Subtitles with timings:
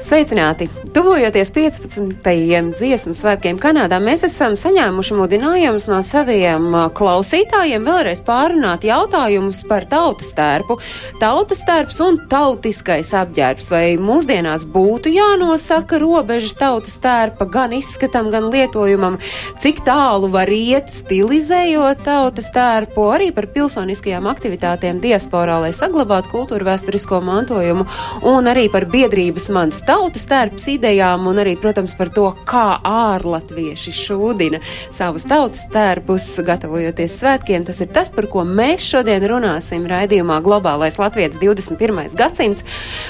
[0.00, 0.70] Sveicināti!
[0.92, 2.20] Tuvojoties 15.
[2.76, 10.32] dziesmu svētkiem Kanādā, mēs esam saņēmuši mudinājumus no saviem klausītājiem vēlreiz pārunāt jautājumus par tautas
[10.36, 10.76] tērpu,
[11.20, 13.70] tautas tērps un tautiskais apģērbs.
[13.72, 19.20] Vai mūsdienās būtu jānosaka robežas tautas tērpa gan izskatam, gan lietojumam,
[19.64, 26.68] cik tālu var iet stilizējot tautas tērpu, arī par pilsoniskajām aktivitātēm diasporā, lai saglabātu kultūru
[26.68, 27.88] vēsturisko mantojumu,
[28.28, 33.92] un arī par biedrības mans tautas tērps idejām un arī, protams, par to, kā ārlatvieši
[33.96, 34.60] šūdina
[34.92, 37.66] savus tautas tērpus, gatavojoties svētkiem.
[37.66, 42.14] Tas ir tas, par ko mēs šodien runāsim raidījumā Globālais Latvijas 21.
[42.18, 42.64] gadsimts.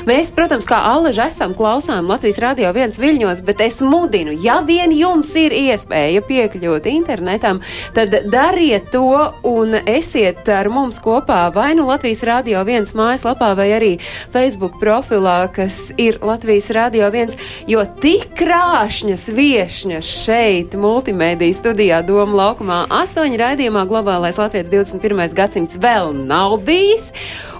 [0.09, 4.95] Mēs, protams, kā allaži esam klausām Latvijas radio viens viļņos, bet es mudinu, ja vien
[4.97, 7.61] jums ir iespēja piekļūt internetam,
[7.97, 9.13] tad dariet to
[9.49, 13.93] un esiet ar mums kopā vai nu Latvijas radio viens mājaslapā vai arī
[14.33, 17.35] Facebook profilā, kas ir Latvijas Radio 1,
[17.71, 25.35] jo tik krāšņas viešņas šeit, multimediju studijā Doma laukumā, astoņi raidījumā globālais Latvijas 21.
[25.35, 27.11] gadsimts vēl nav bijis.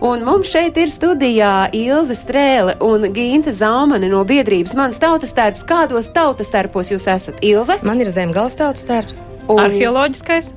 [0.05, 5.67] Un mums šeit ir studijā Ilze Strēle un Gīnta Zaumane no biedrības Mans tautas tērps.
[5.69, 7.81] Kādos tautas tērpos jūs esat, Ilze?
[7.83, 9.25] Man ir zemgals tautas tērps.
[9.49, 9.59] Un...
[9.67, 10.55] Arheoloģiskais.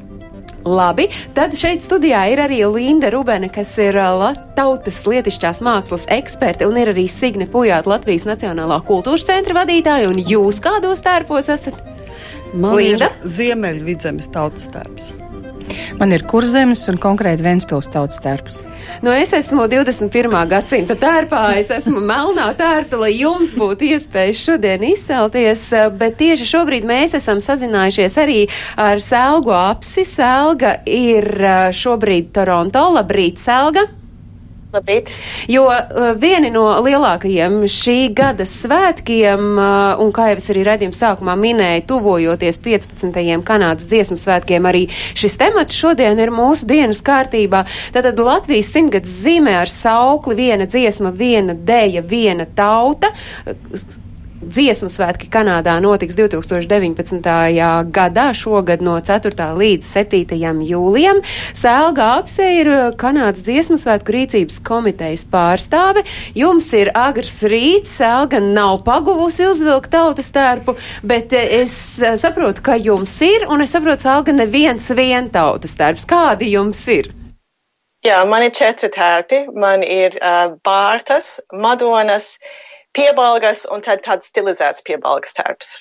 [0.66, 1.06] Labi,
[1.38, 6.80] tad šeit studijā ir arī Linda Rubene, kas ir uh, tautas lietišķās mākslas eksperte, un
[6.82, 11.78] ir arī Signe Pujāta, Latvijas Nacionālā kultūras centra vadītāja, un jūs kādos tērpos esat?
[12.56, 13.12] Man Linda?
[13.14, 15.14] ir Ziemeļvidzemes tautas tērps.
[16.00, 18.62] Man ir kurzemes un konkrēti Ventspils tautas tērps.
[19.06, 20.32] Nu, es esmu 21.
[20.52, 25.68] gadsimta tērpā, es esmu melnā tērta, lai jums būtu iespēja šodien izcelties,
[26.00, 28.40] bet tieši šobrīd mēs esam sazinājušies arī
[28.80, 30.06] ar Selgu apsi.
[30.06, 31.30] Selga ir
[31.76, 32.90] šobrīd Toronto.
[32.96, 33.88] Labrīt, Selga!
[34.76, 35.10] Labrīt.
[35.52, 40.98] Jo uh, vieni no lielākajiem šī gada svētkiem, uh, un kā jau es arī redzējumu
[40.98, 43.22] sākumā minēju, tuvojoties 15.
[43.48, 44.86] Kanādas dziesmu svētkiem, arī
[45.18, 47.66] šis temats šodien ir mūsu dienas kārtībā.
[47.96, 53.14] Tātad Latvijas simtgads zīmē ar saukli viena dziesma, viena dēja, viena tauta
[54.46, 57.20] dziesmu svētki Kanādā notiks 2019.
[57.94, 59.48] gadā, šogad no 4.
[59.60, 60.52] līdz 7.
[60.70, 61.22] jūlijam.
[61.58, 62.70] Sēlga apse ir
[63.00, 66.06] Kanādas dziesmu svētku rīcības komitejas pārstāve.
[66.38, 71.76] Jums ir agrs rīts, Sēlga nav paguvusi uzvilkt tautas tērpu, bet es
[72.22, 76.06] saprotu, ka jums ir, un es saprotu, Sēlga neviens vien tautas tērps.
[76.10, 77.12] Kādi jums ir?
[78.06, 79.48] Jā, man ir četri tērpi.
[79.58, 82.65] Man ir uh, Bārtas, Madonas, uh,
[82.96, 85.76] piebalgas un tad tāds stilizēts piebalgas tērps.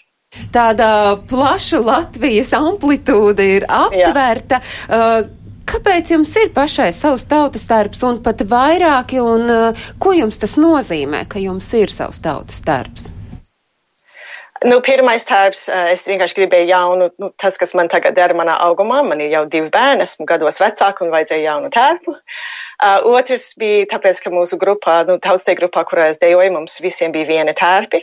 [0.55, 0.89] Tāda
[1.31, 4.61] plaša Latvijas amplitūda ir aptvērta.
[4.89, 10.37] Uh, Kāpēc jums ir pašai savs tautas tērps un pat vairāki, un uh, ko jums
[10.43, 13.09] tas nozīmē, ka jums ir savs tautas tērps?
[14.69, 18.59] Nu, pirmais tērps, uh, es vienkārši gribēju jaunu, nu, tas, kas man tagad dara manā
[18.67, 22.13] augumā, man ir jau divi bērni, esmu gados vecāka un vajadzēja jaunu tērpu.
[22.13, 26.77] Uh, Uh, otrs bija tāpēc, ka mūsu grupā, nu, tautstē grupā, kurā es dejoju, mums
[26.85, 28.03] visiem bija viena tērpi.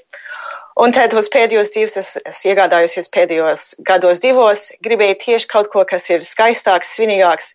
[0.81, 5.84] Un tad tos pēdējos divus es, es iegādājusies pēdējos gados divos, gribēju tieši kaut ko,
[5.86, 7.52] kas ir skaistāks, svinīgāks,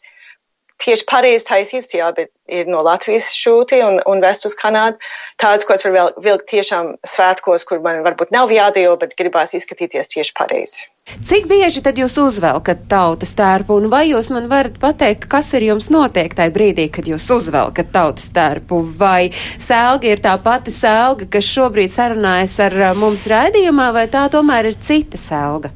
[0.84, 5.00] tieši pareizi taisīts, jā, bet ir no Latvijas šūti un, un vest uz Kanādu.
[5.42, 10.14] Tāds, ko es varu vilkt tiešām svētkos, kur man varbūt nav jādejo, bet gribās izskatīties
[10.14, 10.86] tieši pareizi.
[11.06, 15.68] Cik bieži tad jūs uzvelkat tautas tērpu, un vai jūs man varat pateikt, kas ir
[15.68, 18.80] jums notiek tajā brīdī, kad jūs uzvelkat tautas tērpu?
[18.98, 19.30] Vai
[19.62, 24.80] sēlga ir tā pati sēlga, kas šobrīd sarunājas ar mums raidījumā, vai tā tomēr ir
[24.82, 25.70] cita sēlga?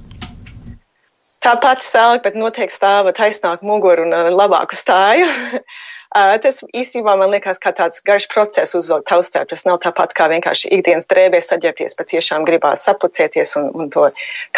[1.40, 5.30] Tā pati sēlga, bet noteikti stāva taisnāk muguru un uh, labāku stāju.
[6.10, 9.44] Uh, tas īstenībā man liekas kā tāds garš process uzvilkt taustē.
[9.46, 14.08] Tas nav tāpat kā vienkārši ikdienas drēbēs saģērbties, bet tiešām gribās sapucēties un, un to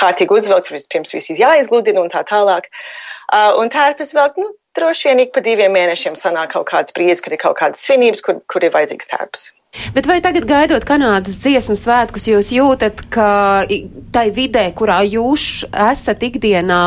[0.01, 0.73] kārtīgi uzvilkt.
[0.73, 2.71] Vispirms viss jāizgludina un tā tālāk.
[3.29, 7.21] Uh, un tērpes vēl, nu, droši vien ik pa diviem mēnešiem sanāk kaut kāds brīdis,
[7.21, 9.51] kad ir kaut kādas svinības, kur, kur ir vajadzīgs tērps.
[9.73, 13.65] Bet vai tagad gaidot Kanādas dziesmu svētkus, jūs jūtat, ka
[14.13, 16.81] tai vidē, kurā jūs esat ikdienā,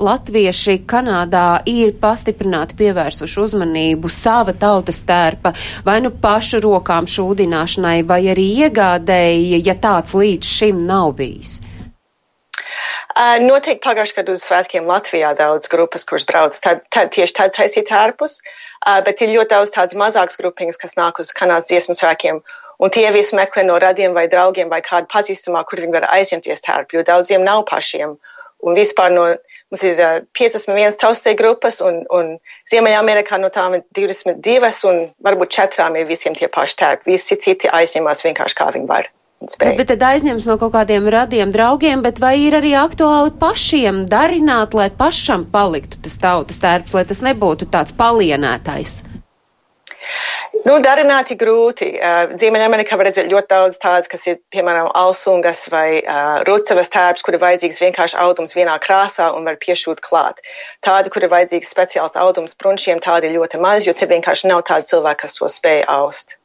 [0.00, 5.52] latvieši Kanādā ir pastiprināti pievērsuši uzmanību sava tautas tērpa
[5.84, 11.58] vai nu pašu rokām šūdināšanai, vai arī iegādēji, ja tāds līdz šim nav bijis?
[13.42, 17.92] Noteikti pagājušajā gadā uz svētkiem Latvijā daudz grupas, kuras brauc tad, tad, tieši tad taisīt
[17.92, 18.67] ārpus, uh,
[19.06, 22.40] bet ir ļoti daudz tādas mazākas grupiņas, kas nāk uz kanāls dziesmu svētkiem,
[22.78, 26.64] un tie visi meklē no radiem vai draugiem vai kādu pazīstamā, kur viņi var aizņemties
[26.64, 28.16] tērpu, jo daudziem nav pašiem.
[28.66, 29.26] Un vispār no,
[29.70, 32.32] mums ir uh, 51 taustē grupas, un, un
[32.70, 37.12] Ziemeļamerikā no tām ir 22, un varbūt četrām ir visiem tie paši tērpi.
[37.12, 39.12] Visi citi aizņemās vienkārši kā viņi var.
[39.46, 39.76] Spēju.
[39.78, 44.74] Bet, tad aizņems no kaut kādiem radiem draugiem, bet vai ir arī aktuāli pašiem darināt,
[44.74, 48.98] lai pašam paliktu tas tautas tērps, lai tas nebūtu tāds palienētais?
[50.64, 51.90] Nu, darināti grūti.
[51.98, 57.24] Uh, Ziemeļamerikā var redzēt ļoti daudz tādas, kas ir, piemēram, alsungas vai uh, rucavas tērps,
[57.26, 60.40] kur ir vajadzīgs vienkārši audums vienā krāsā un var piešūt klāt.
[60.86, 64.64] Tādi, kur ir vajadzīgs speciāls audums brunšiem, tādi ir ļoti maz, jo te vienkārši nav
[64.70, 66.37] tādi cilvēki, kas to spēj aust.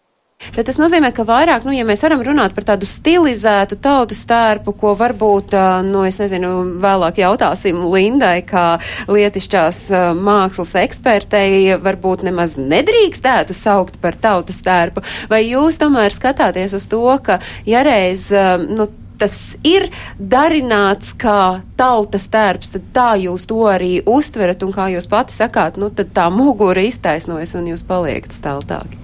[0.56, 4.76] Tad tas nozīmē, ka vairāk, nu, ja mēs varam runāt par tādu stilizētu tautas tērpu,
[4.80, 5.56] ko varbūt,
[5.88, 6.54] nu, es nezinu,
[6.84, 8.66] vēlāk jautāsim Lindai, kā
[9.12, 9.86] lietišķās
[10.20, 17.06] mākslas ekspertei, varbūt nemaz nedrīkstētu saukt par tautas tērpu, vai jūs tomēr skatāties uz to,
[17.24, 18.30] ka, ja reiz,
[18.68, 18.90] nu,
[19.24, 19.88] tas ir
[20.18, 25.80] darināts kā tautas tērps, tad tā jūs to arī uztverat, un kā jūs pati sakāt,
[25.80, 29.00] nu, tad tā mugura iztaisnojas un jūs paliekat steltāki.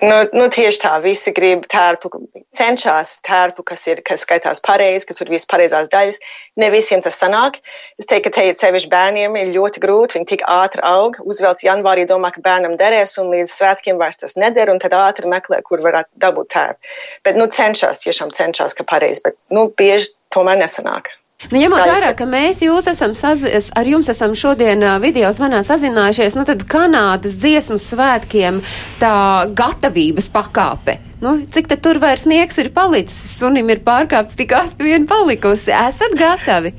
[0.00, 2.08] Nu, nu, tieši tā, visi grib tērpu,
[2.56, 6.16] cenšas tērpu, kas ir, kas skaitās pareizi, ka tur viss pareizās daļas.
[6.60, 7.58] Ne visiem tas sanāk.
[8.00, 11.66] Es teiktu, ka te ir sevišķi bērniem ir ļoti grūti, viņi tik ātri aug, uzvelc
[11.66, 15.60] janvārī, domā, ka bērnam derēs, un līdz svētkiem vairs tas neder, un tad ātri meklē,
[15.68, 16.96] kur varētu dabūt tērpu.
[17.28, 21.12] Bet, nu, cenšas, tiešām cenšas, ka pareizi, bet, nu, bieži tomēr nesanāk.
[21.48, 26.36] Nu, ņemot vērā, ka mēs jūs esam sazi, ar jums esam šodien video zvanā sazinājušies,
[26.36, 28.60] nu tad Kanādas dziesmu svētkiem
[29.00, 29.14] tā
[29.56, 30.98] gatavības pakāpe.
[31.24, 35.72] Nu, cik tad tur vairs sniegs ir palicis, sunim ir pārkāpts tik asti vien palikusi.
[35.72, 36.74] Esat gatavi?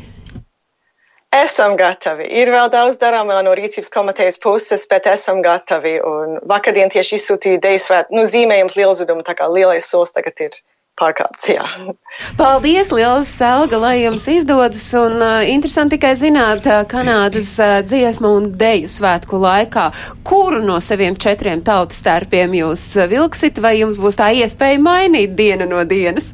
[1.32, 2.26] Esam gatavi.
[2.42, 5.94] Ir vēl daudz darām vēl no rīcības komitejas puses, bet esam gatavi.
[6.06, 10.58] Un vakardien tieši izsūtīja deju svēt, nu, zīmējums lielzudumu, tā kā lielais solis tagad ir
[11.00, 11.50] pārkāpts.
[11.52, 11.66] Jā.
[12.40, 14.84] Paldies, Lielas Selga, lai jums izdodas.
[14.98, 19.88] Un uh, interesanti tikai zināt, uh, Kanādas uh, dziesmu un deju svētku laikā,
[20.28, 25.36] kuru no saviem četriem tautas tērpiem jūs uh, vilksit, vai jums būs tā iespēja mainīt
[25.40, 26.32] dienu no dienas?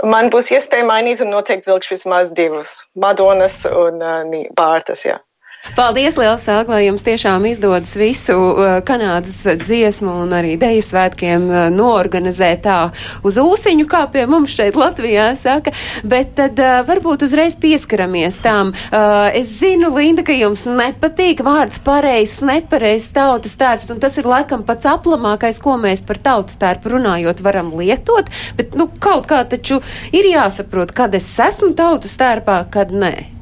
[0.00, 5.20] Man būs iespēja mainīt un noteikti vilkšu vismaz divus- Madonas un uh, Bārtas, jā.
[5.60, 11.42] Paldies, liels sāk, lai jums tiešām izdodas visu uh, Kanādas dziesmu un arī deju svētkiem
[11.50, 12.76] uh, noorganizēt tā
[13.28, 15.74] uz ūsiņu, kā pie mums šeit Latvijā saka.
[16.00, 18.72] Bet tad uh, varbūt uzreiz pieskaramies tām.
[19.36, 24.64] Es zinu, Linda, ka jums nepatīk vārds pareizs, nepareizs tautas tērps, un tas ir laikam
[24.64, 29.82] pats aplamākais, ko mēs par tautas tērpu runājot varam lietot, bet, nu, kaut kā taču
[30.08, 33.39] ir jāsaprot, kad es esmu tautas tērpā, kad nē.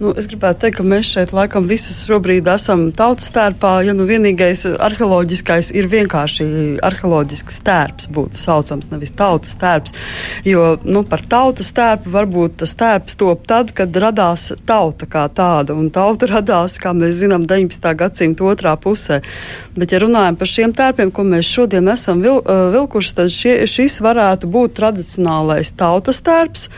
[0.00, 4.06] Nu, es gribētu teikt, ka mēs šeit laikam visas šobrīd esam tautas stērpā, ja nu
[4.08, 6.46] vienīgais arheoloģiskais ir vienkārši
[6.88, 9.92] arheoloģisks stērps būtu saucams, nevis tautas stērps.
[10.48, 15.76] Jo, nu, par tautas stērpu varbūt tas stērps top tad, kad radās tauta kā tāda,
[15.76, 17.92] un tauta radās, kā mēs zinām, 19.
[18.00, 19.20] gadsimta otrā pusē.
[19.76, 24.00] Bet, ja runājam par šiem tērpiem, ko mēs šodien esam vil, vilkuši, tad šie, šis
[24.00, 26.70] varētu būt tradicionālais tautas stērps.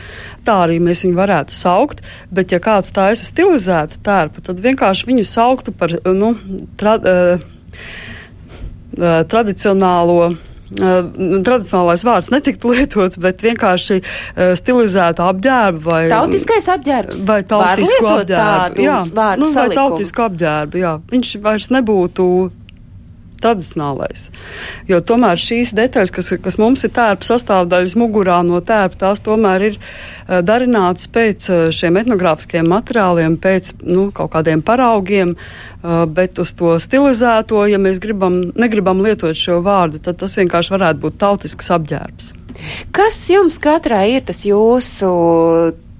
[0.43, 5.27] Tā arī mēs viņu varētu saukt, bet ja kāds taisa stilizētu tērpu, tad vienkārši viņu
[5.27, 6.33] sauktu par nu,
[6.79, 7.45] tra, uh,
[8.97, 10.33] uh, tradicionālo.
[10.73, 11.03] Uh,
[11.45, 17.19] tradicionālais vārds netiktu lietots, bet vienkārši uh, stilizēta apģērba vai tautiskais apģērbs.
[17.29, 18.81] Vai tautisku apģērbu.
[18.81, 18.97] Jā,
[19.37, 20.95] nu, vai tautisku apģērbu, jā.
[21.13, 22.25] Viņš vairs nebūtu
[23.43, 24.29] tradicionālais.
[24.89, 29.67] Jo tomēr šīs detaļas, kas, kas mums ir tērpa sastāvdaļas mugurā no tērpa, tās tomēr
[29.69, 36.39] ir uh, darinātas pēc uh, šiem etnogrāfiskiem materiāliem, pēc nu, kaut kādiem paraugiem, uh, bet
[36.43, 41.19] uz to stilizēto, ja mēs gribam, negribam lietot šo vārdu, tad tas vienkārši varētu būt
[41.21, 42.33] tautisks apģērbs.
[42.95, 45.13] Kas jums katrai ir tas jūsu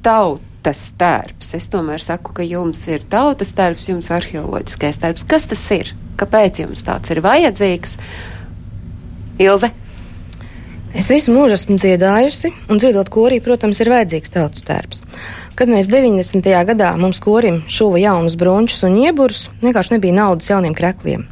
[0.06, 0.53] tauta?
[0.64, 1.50] Tautas tērps.
[1.58, 5.26] Es tomēr saku, ka jums ir tautas tērps, jums arheoloģiskais tērps.
[5.28, 5.92] Kas tas ir?
[6.16, 7.98] Kāpēc jums tāds ir vajadzīgs?
[9.44, 9.70] Ilze?
[10.96, 15.04] Es visu mūžu esmu dziedājusi, un dziedot korī, protams, ir vajadzīgs tautas tērps.
[15.58, 16.48] Kad mēs 90.
[16.70, 21.28] gadā mums korim šuva jaunus brunčus un ieburus, vienkārši nebija naudas jauniem krekliem.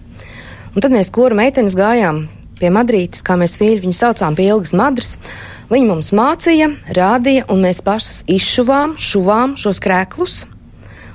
[0.76, 2.26] Un tad mēs kora meitenes gājām
[2.60, 5.16] pie Madrītes, kā mēs vīļi viņu saucām, pie ilgas madras.
[5.72, 10.42] Viņi mums mācīja, rādīja, un mēs pašas izšuvām, šuvām šos krēklus,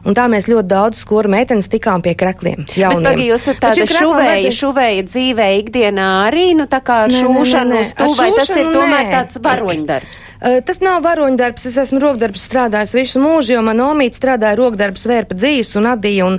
[0.06, 2.62] Un tā mēs ļoti daudz skolu meitenes tikām pie krekliem.
[2.68, 4.54] Bet, pagi, jūs esat tāda šuvēja, vajadzēja...
[4.60, 8.52] šuvēja dzīvē ikdienā arī, nu tā kā nē, šūšana nē, nē, uz tu, vai tas
[8.54, 9.10] ir tomēr nē.
[9.16, 10.22] tāds varoņdarbs?
[10.36, 15.08] Uh, tas nav varoņdarbs, es esmu rokdarbs strādājis visu mūžu, jo man omīte strādāja rokdarbs
[15.10, 16.38] vērpa dzīs un adīja un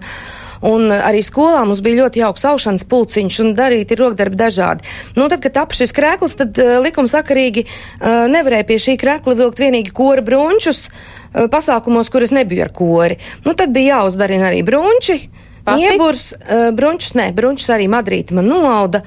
[0.66, 4.88] Un arī skolā mums bija ļoti jauks aušanas pulciņš un darīti rokdarbi dažādi.
[5.18, 9.62] Nu, tad, kad tap šis krēkls, tad uh, likumsakarīgi uh, nevarēja pie šī krēkla vilkt
[9.62, 10.88] vienīgi kora brunčus.
[10.88, 13.20] Uh, pasākumos, kur es nebiju ar kori.
[13.46, 15.20] Nu, tad bija jāuzdarina arī brunči.
[15.68, 19.04] Ieburs, uh, brunčus, nē, brunčus arī Madrīta man noauda.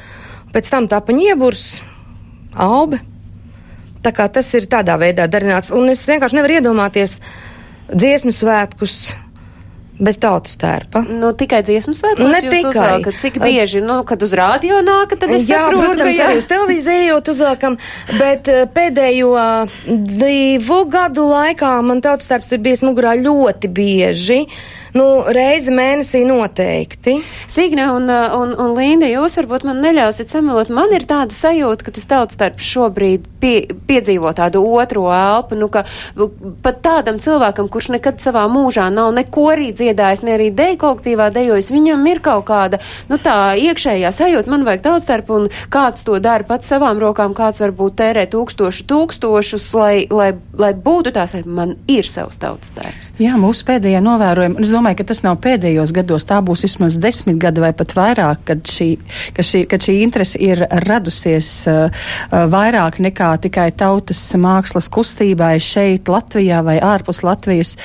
[0.55, 1.81] Pēc tam tāpa ieburs,
[2.55, 3.01] aube.
[4.03, 5.73] tā kā tas ir tādā veidā darināts.
[5.73, 7.19] Un es vienkārši nevaru iedomāties
[7.91, 8.95] dziesmu svētkus
[10.01, 11.03] bez tautas tērpa.
[11.07, 12.71] Nu, tikai dziesmu svētkos Ne tikai.
[12.73, 13.19] uzvelkat?
[13.21, 16.29] Cik bieži, nu, kad uz rādio nākat, tad es Jā, saprotu, protams, jā.
[16.31, 17.77] arī uz televīziju ejot uzvelkam,
[18.17, 19.33] bet pēdējo
[20.17, 24.43] divu gadu laikā man tautas tērps ir bijis mugurā ļoti bieži.
[24.97, 27.21] Nu, reizi mēnesī noteikti.
[27.51, 30.73] Signe un, uh, un, un Linda, jūs varbūt man neļausiet samelot.
[30.75, 33.55] Man ir tāda sajūta, ka tas tautas starps šobrīd pie,
[33.87, 35.85] piedzīvo tādu otro elpu, nu, ka
[36.65, 41.31] pat tādam cilvēkam, kurš nekad savā mūžā nav neko arī dziedājis, ne arī deju kolektīvā
[41.35, 42.81] dejojis, viņam ir kaut kāda,
[43.11, 47.35] nu, tā iekšējā sajūta, man vajag tautas starpu, un kāds to dara pats savām rokām,
[47.37, 52.73] kāds varbūt tērē tūkstošu tūkstošus, lai, lai, lai būtu tās, lai man ir savs tautas
[52.75, 53.15] starps.
[53.23, 53.65] Jā, mūsu
[54.61, 57.93] un es domāju, ka tas nav pēdējos gados, tā būs vismaz desmit gadi vai pat
[57.97, 58.89] vairāk, kad šī,
[59.37, 65.59] ka šī, kad šī interese ir radusies uh, uh, vairāk nekā tikai tautas mākslas kustībai
[65.61, 67.77] šeit, Latvijā vai ārpus Latvijas.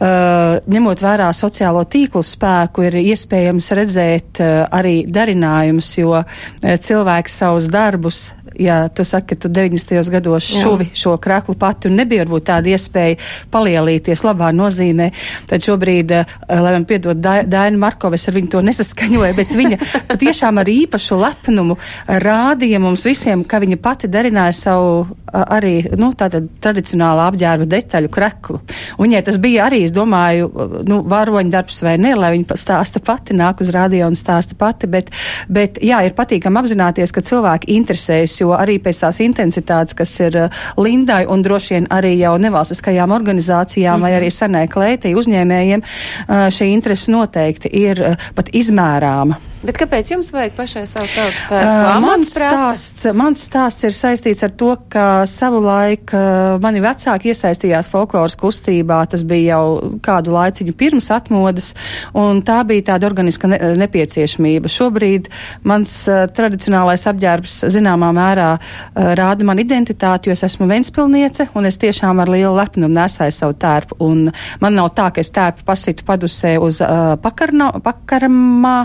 [0.00, 6.24] Uh, ņemot vērā sociālo tīklu spēku, ir iespējams redzēt uh, arī darinājumus, jo uh,
[6.62, 10.10] cilvēks savus darbus ja tu saki, ka tu 90.
[10.10, 10.62] gados Jā.
[10.62, 13.18] šuvi šo kraklu pati un nebija varbūt tāda iespēja
[13.52, 15.10] palielīties labā nozīmē,
[15.50, 19.48] tad šobrīd, eh, lai man piedod Da- Daina Markova, es ar viņu to nesaskaņoju, bet
[19.48, 19.78] viņa
[20.10, 26.48] patiešām ar īpašu lepnumu rādīja mums visiem, ka viņa pati darināja savu arī, nu, tātad
[26.62, 28.58] tradicionālā apģērba detaļu kreklu.
[28.98, 30.50] Un viņai tas bija arī, es domāju,
[30.88, 34.90] nu, varoņu darbs vai ne, lai viņa stāsta pati, nāk uz radio un stāsta pati,
[34.92, 35.10] bet,
[35.48, 40.38] bet jā, ir patīkam apzināties, ka cilvēki interesējas, jo arī pēc tās intensitātes, kas ir
[40.46, 46.46] uh, Lindai un droši vien arī jau nevalstiskajām organizācijām vai arī senai klētī uzņēmējiem, uh,
[46.52, 49.51] šī interese noteikti ir uh, pat izmērāma.
[49.62, 52.00] Bet kāpēc jums vajag pašai savu tautas Uh, starpu?
[52.02, 58.36] mans, stāsts, mans stāsts ir saistīts ar to, ka savulaik uh, mani vecāki iesaistījās folkloras
[58.38, 59.00] kustībā.
[59.10, 61.72] Tas bija jau kādu laiciņu pirms atmodas,
[62.18, 64.70] un tā bija tāda organiska ne nepieciešamība.
[64.72, 65.28] Šobrīd
[65.68, 71.68] mans uh, tradicionālais apģērbs zināmā mērā uh, rāda man identitāti, jo es esmu Ventspilniece, un
[71.70, 73.98] es tiešām ar lielu lepnumu nesāju savu tērpu.
[74.02, 74.26] Un
[74.62, 78.76] man nav tā, ka es tērpu pasitu padusē uz uh, pakarno, pakaramā,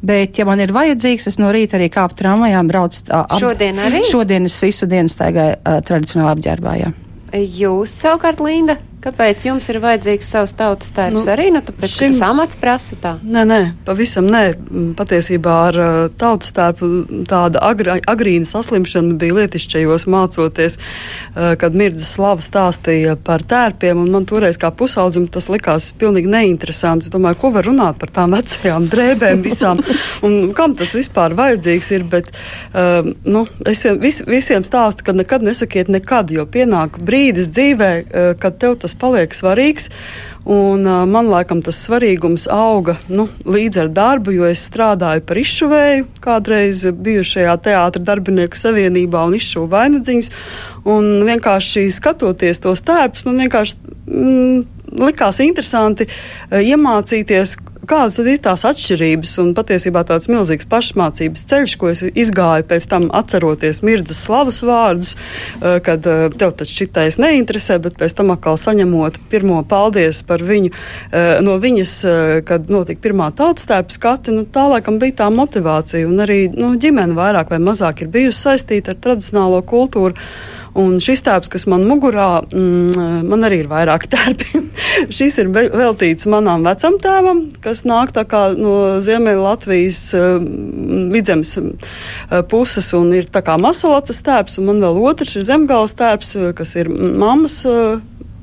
[0.00, 3.02] bet, ja man ir vajadzīgs, es no rīta arī kāpu tramvajā un braucu.
[3.10, 4.02] Ap- Šodien arī?
[4.08, 6.92] Šodien es visu dienu staigāju uh, tradicionāli apģērbā, jā.
[7.32, 11.16] Jūs savukārt, Linda, kāpēc jums ir vajadzīgs savs tautas tērps?
[11.16, 12.14] Nu, arī, nu, tāpēc, šim...
[12.14, 13.12] tas amats prasa tā.
[13.22, 14.42] Nē, nē, pavisam nē.
[14.54, 16.90] Mm, Patiesībā ar uh, tautas tērpu
[17.30, 24.12] tāda agra, agrīna saslimšana bija lietišķajos mācoties, uh, kad Mirdzas slava stāstīja par tērpiem, un
[24.14, 27.08] man toreiz kā pusaudzim tas likās pilnīgi neinteresanti.
[27.08, 29.82] Es domāju, ko var runāt par tām vecajām drēbēm visām,
[30.26, 35.44] un kam tas vispār vajadzīgs ir, bet uh, nu, es vis, visiem stāstu, ka nekad
[35.46, 37.90] nesakiet nekad, jo pienāk brīdis dzīvē,
[38.40, 39.88] kad tev tas paliek svarīgs.
[40.42, 46.08] Un, man laikam tas svarīgums auga nu, līdz ar darbu, jo es strādāju par izšuvēju
[46.24, 50.32] kādreiz bijušajā teātra darbinieku savienībā un izšuvu vainagdziņas.
[50.90, 53.78] Un vienkārši skatoties tos tērpus, man vienkārši
[54.10, 54.64] mm,
[55.06, 56.08] likās interesanti
[56.50, 57.56] iemācīties,
[57.88, 59.32] kādas ir tās atšķirības.
[59.42, 65.14] Un patiesībā tāds milzīgs pašmācības ceļš, ko es izgāju pēc tam atceroties mirdzas slavas vārdus,
[65.60, 71.42] kad tev taču šitais neinteresē, bet pēc tam atkal saņemot pirmo paldies par viņu uh,
[71.44, 76.08] no viņas, uh, kad notika pirmā tautas tērpa skati, nu, tā laikam bija tā motivācija.
[76.08, 80.16] Un arī nu, ģimene vairāk vai mazāk ir bijusi saistīta ar tradicionālo kultūru.
[80.78, 84.62] Un šis tērps, kas man mugurā, mm, man arī ir vairāk tērpi.
[85.12, 90.38] šis ir ve- veltīts manām vecam tēvam, kas nāk tā kā no Ziemeļa Latvijas uh,
[91.12, 95.96] vidzemes uh, puses un ir tā kā masalacas tērps, un man vēl otrs ir zemgāles
[95.98, 97.60] tērps, uh, kas ir mammas.
[97.68, 98.00] Uh,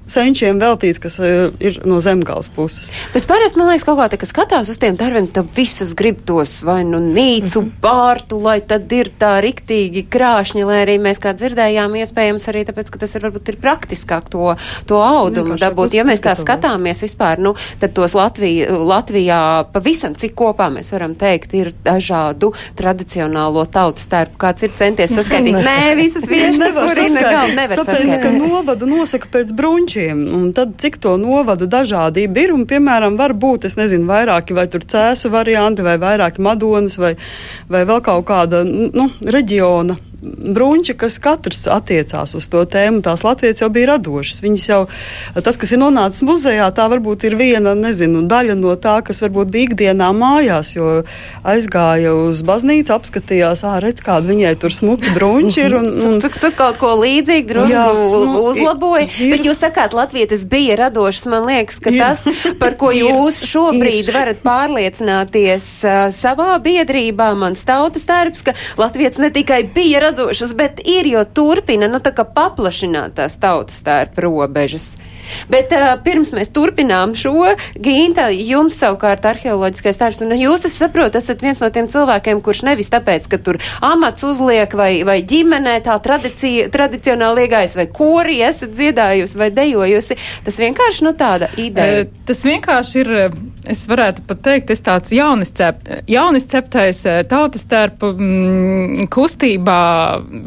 [0.09, 2.91] senčiem veltīts, kas uh, ir no zemgāles puses.
[3.13, 6.23] Bet parasti man liekas, kaut kā tā, ka skatās uz tiem darbiem, tad visas grib
[6.27, 7.71] tos vai nu nīcu Mhm.
[7.81, 12.89] pārtu, lai tad ir tā riktīgi krāšņi, lai arī mēs kā dzirdējām, iespējams arī tāpēc,
[12.91, 14.55] ka tas ir varbūt ir praktiskāk to,
[14.89, 15.93] to audumu Vienkārši dabūt.
[15.93, 21.15] Ja mēs tā skatāmies vispār, nu, tad tos Latvija, Latvijā pavisam cik kopā mēs varam
[21.19, 24.37] teikt, ir dažādu tradicionālo tautas tērpu.
[24.41, 25.59] Kāds ir centies saskaitīt?
[25.69, 29.53] Nē, visas viešas, Nevar kurina saskaitīt, nevar Tāpēc, ka novadu nosaka pēc
[29.99, 34.53] brunčiem, un tad cik to novadu dažādība ir, un, piemēram, var būt, es nezinu, vairāki
[34.53, 37.15] vai tur cēsu varianti, vai vairāki madonas, vai,
[37.67, 43.01] vai vēl kaut kāda, nu, reģiona brunči, kas katrs attiecās uz to tēmu.
[43.05, 44.41] Tās Latvijas jau bija radošas.
[44.43, 44.79] Viņas jau,
[45.45, 49.51] tas, kas ir nonācis muzejā, tā varbūt ir viena, nezinu, daļa no tā, kas varbūt
[49.53, 50.89] bija ikdienā mājās, jo
[51.47, 55.77] aizgāja uz baznīcu, apskatījās, ā, redz, kāda viņai tur smuki brunči ir.
[55.79, 56.19] Un, un...
[56.23, 60.45] Tu, tu, tu kaut ko līdzīgu drusku jā, nu, uzlaboja, ir, bet jūs sakāt, Latvijas
[60.49, 64.13] bija radošas, man liekas, ka ir, tas, par ko jūs ir, šobrīd ir.
[64.15, 70.81] varat pārliecināties uh, savā biedrībā, mans tautas tērps, ka Latvijas ne tikai bija radošas, bet
[70.85, 74.91] ir, jo turpina, nu tā kā paplašināt tās tautas tērpa robežas.
[75.49, 81.19] Bet uh, pirms mēs turpinām šo, Ginta, jums savukārt arheoloģiskais darbs, un jūs, es saprotu,
[81.21, 85.77] esat viens no tiem cilvēkiem, kurš nevis tāpēc, ka tur amats uzliek vai, vai ģimenē
[85.85, 92.03] tā tradicija, tradicionāli iegājis vai kori esat dziedājusi vai dejojusi, tas vienkārši nu tāda ideja.
[92.05, 93.13] E, tas vienkārši ir,
[93.69, 99.79] es varētu pat teikt, es tāds jauniscept, jaunisceptais tautas tērpu mm, kustībā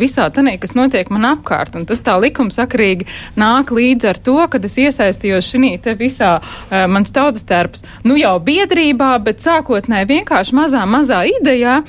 [0.01, 3.09] visā tanī, kas notiek man apkārt, un tas tā likumsakrīgi
[3.41, 8.19] nāk līdz ar to, kad es iesaistījos šī te visā uh, mans tautas tērps, nu
[8.21, 11.83] jau biedrībā, bet sākotnēji vienkārši mazā, mazā idejā.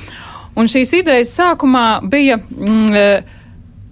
[0.53, 2.37] Un šīs idejas sākumā bija.
[2.37, 3.39] Mm, uh,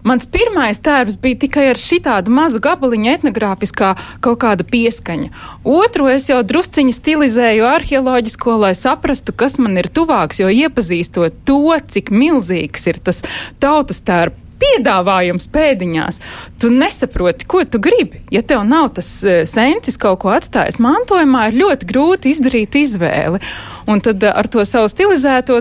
[0.07, 3.93] Mans pirmais tērps bija tikai ar šitādu mazu gabaliņu etnogrāfiskā
[4.25, 5.29] kaut kāda pieskaņa.
[5.67, 11.63] Otru es jau drusciņi stilizēju arheoloģisko, lai saprastu, kas man ir tuvāks, jo iepazīstot to,
[11.93, 13.21] cik milzīgs ir tas
[13.61, 16.19] tautas tērps piedāvājums pēdiņās,
[16.61, 18.21] tu nesaproti, ko tu gribi.
[18.33, 23.41] Ja tev nav tas uh, sensis kaut ko atstājis mantojumā, ir ļoti grūti izdarīt izvēli.
[23.89, 25.57] Un tad uh, ar to savu stilizēto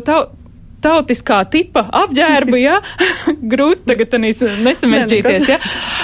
[0.85, 2.79] tautiskā tipa apģērbu, ja,
[3.53, 5.59] grūti tagad nesamežģīties, ja.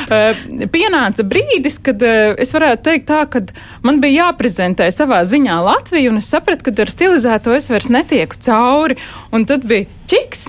[0.06, 3.42] Uh, pienāca brīdis, kad uh, es varētu teikt tā, ka
[3.86, 8.38] man bija jāprezentē savā ziņā Latviju, un es sapratu, ka ar stilizēto es vairs netieku
[8.46, 8.98] cauri,
[9.34, 10.48] un tad bija čiks,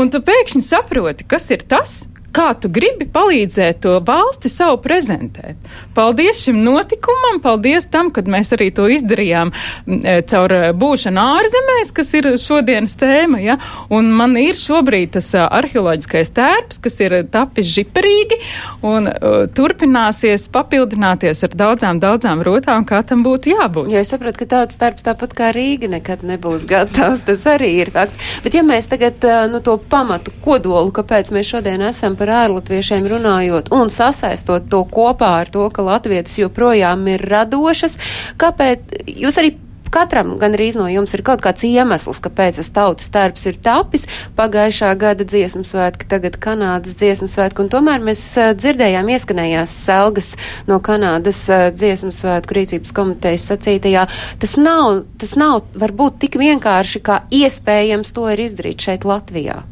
[0.00, 5.58] Un tu pēkšņi saproti, kas ir tas, kā tu gribi palīdzēt to valsti savu prezentēt.
[5.94, 11.92] Paldies šim notikumam, paldies tam, kad mēs arī to izdarījām e, caur e, būšanu ārzemēs,
[11.96, 13.56] kas ir šodienas tēma, ja,
[13.92, 18.40] un man ir šobrīd tas e, arheoloģiskais tērps, kas ir tapis žiperīgi,
[18.86, 23.90] un uh, turpināsies papildināties ar daudzām, daudzām rotām, kā tam būtu jābūt.
[23.92, 27.92] Ja es saprotu, ka tāds tērps tāpat kā Rīga nekad nebūs gatavs, tas arī ir
[27.94, 28.20] fakts.
[28.44, 33.72] Bet ja mēs tagad, nu, to pamatu kodolu, kāpēc mēs šodien esam par ārlatviešiem runājot
[33.74, 37.98] un sasaistot to kopā ar to, ka latvietis joprojām ir radošas,
[38.40, 39.56] kāpēc jūs arī
[39.90, 44.06] katram gan arī no jums ir kaut kāds iemesls, kāpēc tas tautas tērps ir tapis.
[44.38, 50.32] Pagājušā gada dziesmu svētki, tagad Kanādas dziesmu svētki, un tomēr mēs uh, dzirdējām ieskanējās selgas
[50.70, 54.06] no Kanādas uh, dziesmu svētku rīcības komitejas sacītajā.
[54.42, 59.62] Tas nav, tas nav varbūt tik vienkārši, kā iespējams to ir izdarīt šeit Latvijā.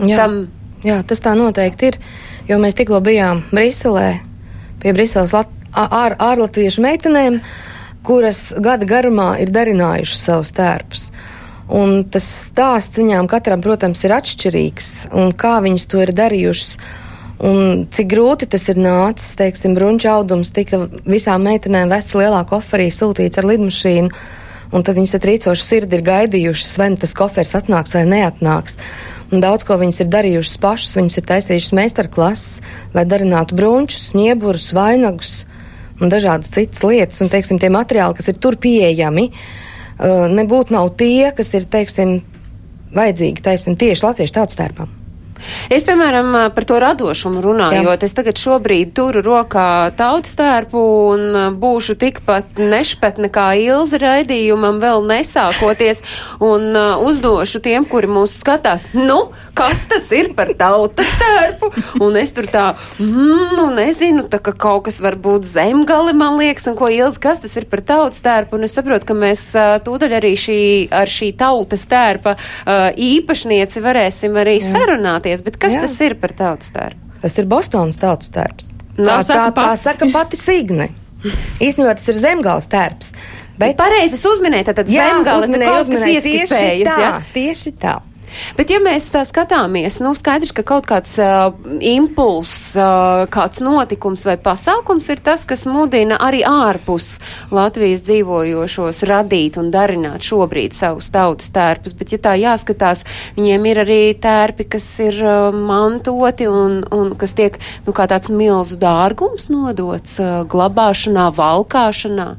[0.00, 0.16] Jā.
[0.16, 0.42] Tam
[0.86, 2.00] Jā, tas tā noteikti ir.
[2.48, 4.14] Jo mēs tikko bijām Briselē
[4.80, 7.40] pie Briseles ār, ārlatviešu meitenēm,
[8.06, 11.10] kuras gada garumā ir darinājušas savus tērpus.
[11.70, 16.74] Un tas stāsts viņām katram, protams, ir atšķirīgs, un kā viņas to ir darījušas.
[17.46, 22.90] Un cik grūti tas ir nācis, teiksim, brunča audums tika visām meitenēm vests lielā koferī
[22.92, 24.10] sūtīts ar lidmašīnu,
[24.76, 28.76] un tad viņas ar trīcošu sirdi ir gaidījušas, vai nu tas koferis atnāks vai neatnāks.
[29.30, 32.60] Un daudz ko viņas ir darījušas pašas, viņas ir taisījušas meistarklases,
[32.96, 35.44] lai darinātu brunčus, nieburus, vainagus
[36.00, 37.22] un dažādas citas lietas.
[37.22, 42.18] Un, teiksim, tie materiāli, kas ir tur pieejami, uh, nebūtu nav tie, kas ir, teiksim,
[42.96, 44.99] vajadzīgi, taisnība, tieši latviešu tautas tērpam.
[45.70, 48.08] Es, piemēram, par to radošumu runājot, Jā.
[48.08, 55.04] es tagad šobrīd turu rokā tautas tērpu un būšu tikpat nešpetne kā Ilza raidījumam vēl
[55.08, 56.02] nesākoties
[56.44, 61.70] un uzdošu tiem, kuri mūs skatās, nu, kas tas ir par tautas tērpu?
[62.04, 62.66] Un es tur tā,
[62.98, 67.20] mm, nu, nezinu, tā ka kaut kas var būt zemgali, man liekas, un ko Ilza,
[67.22, 68.58] kas tas ir par tautas tērpu?
[68.58, 69.46] Un es saprotu, ka mēs
[69.86, 70.60] tūdaļ arī šī,
[70.94, 72.36] ar šī tautas tērpa
[73.00, 74.72] īpašnieci varēsim arī Jā.
[74.74, 75.84] sarunāties skaties, bet kas Jā.
[75.84, 76.98] tas ir par tautas tērpu?
[77.20, 78.72] Tas ir Bostonas tautas tērps.
[78.96, 80.90] Tā, tā, tā, tā saka pati Signe.
[81.60, 83.12] Īstenībā tas ir zemgāles tērps.
[83.60, 86.54] Bet pareizi uzminēja, tad zemgāles ir kaut kas ieskicējis.
[86.54, 87.10] Tieši tā, ja?
[87.34, 87.98] tieši tā.
[88.58, 91.50] Bet, ja mēs tā skatāmies, nu, skaidrs, ka kaut kāds uh,
[91.84, 97.12] impulss, uh, kāds notikums vai pasākums ir tas, kas mudina arī ārpus
[97.54, 101.96] Latvijas dzīvojošos radīt un darināt šobrīd savus tautas tērpus.
[101.98, 103.04] Bet, ja tā jāskatās,
[103.38, 108.32] viņiem ir arī tērpi, kas ir uh, mantoti un, un kas tiek, nu, kā tāds
[108.32, 112.30] milzu dārgums nodots uh, glabāšanā, valkāšanā.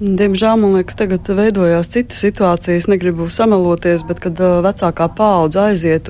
[0.00, 2.78] Diemžēl man liekas, tagad veidojās cita situācija.
[2.80, 6.08] Es negribu sameloties, bet kad vecākā paudze aiziet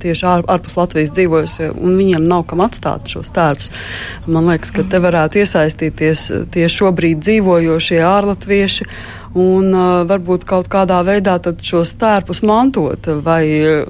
[0.00, 3.68] tieši ār, ārpus Latvijas dzīvojusi, un viņiem nav kam atstāt šos tērpus,
[4.26, 8.88] man liekas, ka te varētu iesaistīties tie šobrīd dzīvojošie ārlatvieši
[9.36, 9.74] un
[10.08, 13.08] varbūt kaut kādā veidā šos tērpus mantot.
[13.24, 13.44] Vai,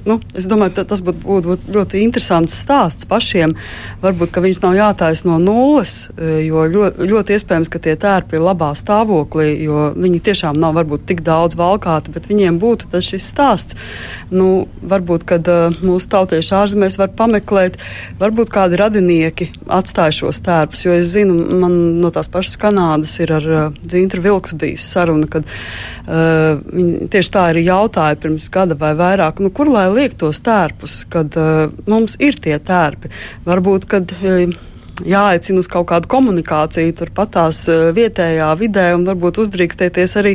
[0.07, 3.55] nu, es domāju, tas būtu būt, būt ļoti interesants stāsts pašiem.
[4.03, 8.45] Varbūt, ka viņš nav jātais no nulles, jo ļoti, ļoti iespējams, ka tie tērpi ir
[8.45, 13.77] labā stāvoklī, jo viņi tiešām nav varbūt tik daudz valkāti, bet viņiem būtu šis stāsts.
[14.33, 15.47] Nu, varbūt, kad
[15.79, 17.79] mūsu tautieši ārzemēs var pameklēt,
[18.19, 23.31] varbūt kādi radinieki atstāja šos tērpus, jo es zinu, man no tās pašas Kanādas ir
[23.35, 28.93] ar Dzintru Vilks bijis saruna, kad uh, viņi tieši tā arī jautāja pirms gada vai
[28.97, 33.13] vairāk, nu, kur lai liek tos tērpus, kad uh, mums ir tie tērpi.
[33.47, 34.17] Varbūt, kad.
[34.21, 34.57] Uh,
[35.05, 40.33] jāaicina uz kaut kādu komunikāciju turpat tās uh, vietējā vidē un varbūt uzdrīkstēties arī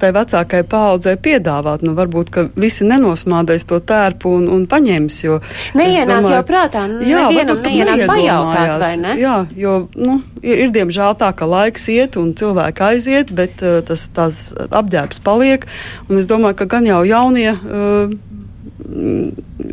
[0.00, 1.84] tai vecākai paaudzē piedāvāt.
[1.86, 5.40] Nu, varbūt, ka visi nenosmādēs to tērpu un, un paņems, jo.
[5.78, 9.16] Neienāk domāju, jau prātā, jā, nevienam neienāk pajautāt, vai ne?
[9.20, 13.80] Jā, jo, nu, ir, ir diemžēl tā, ka laiks iet un cilvēki aiziet, bet uh,
[13.86, 15.66] tas tās apģērbs paliek,
[16.08, 17.50] un es domāju, ka gan jau jaunie.
[17.64, 18.14] Uh,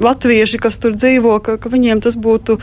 [0.02, 2.58] latvieši, kas tur dzīvo, ka, ka viņiem tas būtu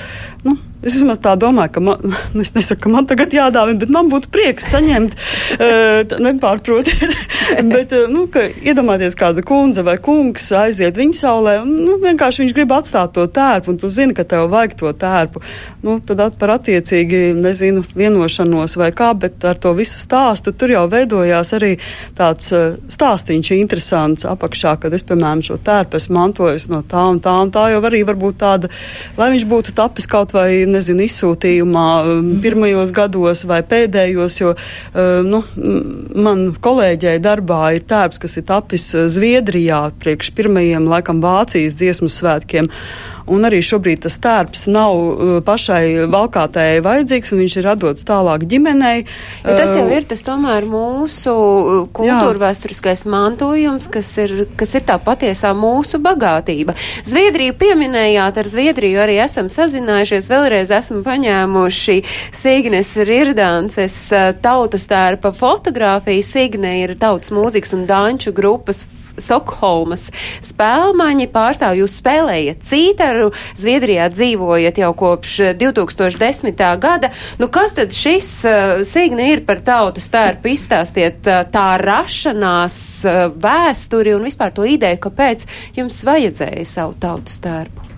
[0.46, 2.12] nu, Es vismaz tā domāju, ka man,
[2.42, 5.16] es nesaku, ka man tagad jādāvina, bet man būtu prieks saņemt,
[5.58, 7.16] uh, nepārprotiet,
[7.74, 12.44] bet, uh, nu, ka iedomāties kāda kundze vai kungs aiziet viņa saulē, un, nu, vienkārši
[12.44, 15.42] viņš grib atstāt to tērpu, un tu zini, ka tev vajag to tērpu,
[15.82, 20.76] nu, tad at par attiecīgi, nezinu, vienošanos vai kā, bet ar to visu stāstu tur
[20.76, 21.72] jau veidojās arī
[22.18, 27.18] tāds uh, stāstiņš interesants apakšā, kad es, piemēram, šo tērpu esmu mantojis no tā un
[27.24, 28.70] tā, un tā jau arī varbūt tāda,
[29.18, 35.28] lai viņš būtu tapis kaut vai nezinu, izsūtījumā um, pirmajos gados vai pēdējos, jo um,
[35.28, 35.42] nu,
[36.18, 42.10] man kolēģei darbā ir tērps, kas ir tapis uh, Zviedrijā priekš pirmajiem, laikam, Vācijas dziesmu
[42.12, 42.70] svētkiem
[43.32, 48.46] un arī šobrīd tas tērps nav uh, pašai valkātējai vajadzīgs, un viņš ir atdots tālāk
[48.50, 49.04] ģimenei.
[49.44, 54.74] Ja tas jau uh, ir tas tomēr mūsu uh, kultūra vēsturiskais mantojums, kas ir, kas
[54.78, 56.76] ir tā patiesā mūsu bagātība.
[57.08, 61.98] Zviedriju pieminējāt, ar Zviedriju arī esam sazinājušies, vēlreiz esmu paņēmuši
[62.36, 63.98] Signes Rirdānces
[64.42, 66.24] tautas tērpa fotografiju.
[66.28, 68.84] Signe ir tautas mūzikas un danču grupas
[69.22, 70.08] Stokholmas
[70.46, 71.78] spēlmaņi pārstāv.
[71.80, 76.64] Jūs spēlējat cītaru, Zviedrijā dzīvojat jau kopš 2010.
[76.82, 77.12] gada.
[77.40, 80.52] Nu, kas tad šis uh, Signi ir par tautas tērpu?
[80.54, 85.46] Izstāstiet uh, tā rašanās uh, vēsturi un vispār to ideju, kāpēc
[85.78, 87.88] jums vajadzēja savu tautas tērpu.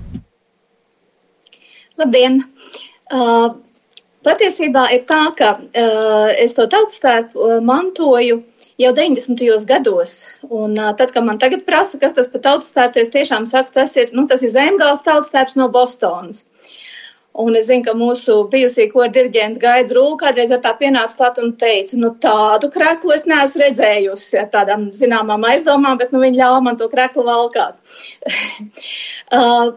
[2.01, 2.41] Labdien!
[3.11, 3.59] Uh,
[4.25, 8.41] patiesībā ir tā, ka uh, es to tautas tērpu uh, mantoju
[8.81, 9.67] jau 90.
[9.69, 10.29] gados.
[10.49, 13.97] Un, tad, kad man tagad prasa, kas tas par tautas tērpu, es tiešām saku, tas
[14.01, 16.47] ir, nu, tas ir zemgāls tautas tērps no Bostonas.
[17.41, 21.39] Un es zinu, ka mūsu bijusī kora diriģenta Gaida Rūka kādreiz ar tā pienāca klāt
[21.39, 26.41] un teica, nu tādu kreklu es neesmu redzējusi ar tādām zināmām aizdomām, bet nu viņi
[26.41, 27.79] ļāva man to kreklu valkāt.
[29.39, 29.71] uh,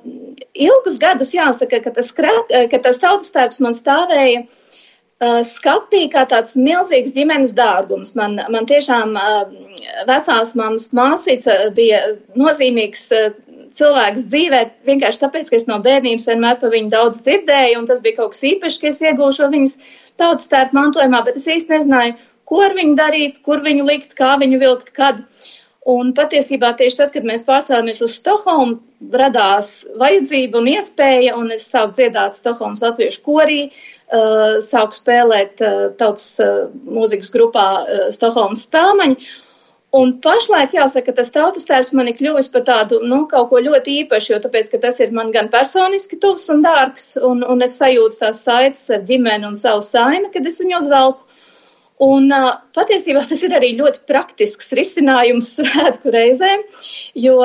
[0.65, 4.62] ilgus gadus jāsaka, ka tas, krek, ka tas tautas tērps man stāvēja Uh,
[5.47, 8.15] skapī kā tāds milzīgs ģimenes dārgums.
[8.19, 9.43] Man, man tiešām uh,
[10.09, 12.01] vecās mammas māsīca bija
[12.39, 13.31] nozīmīgs uh,
[13.73, 18.03] cilvēks dzīvē, vienkārši tāpēc, ka es no bērnības vienmēr par viņu daudz dzirdēju, un tas
[18.05, 19.75] bija kaut kas īpašs, ka es iegūšu viņas
[20.21, 22.15] tautas tērpu mantojumā, bet es īsti nezināju,
[22.49, 25.25] ko ar viņu darīt, kur viņu likt, kā viņu vilkt, kad.
[25.89, 28.77] Un patiesībā tieši tad, kad mēs pārcēlāmies uz Stokholmu,
[29.19, 35.87] radās vajadzība un iespēja, un es sāku dziedāt Stokholmas latviešu korī, uh, sāku spēlēt uh,
[35.97, 39.17] tautas uh, mūzikas grupā uh, Stokholmas spēlmaņu.
[39.93, 43.99] Un pašlaik jāsaka, tas tautas tēvs man ir kļuvis par tādu, nu, kaut ko ļoti
[44.03, 47.77] īpašu, jo tāpēc, ka tas ir man gan personiski tuvs un dārgs, un, un es
[47.77, 51.21] sajūtu tās saites ar ģimeni un savu saimi, kad es viņu uzvelku.
[52.01, 56.65] Un uh, patiesībā tas ir arī ļoti praktisks risinājums svētku reizēm,
[57.13, 57.37] jo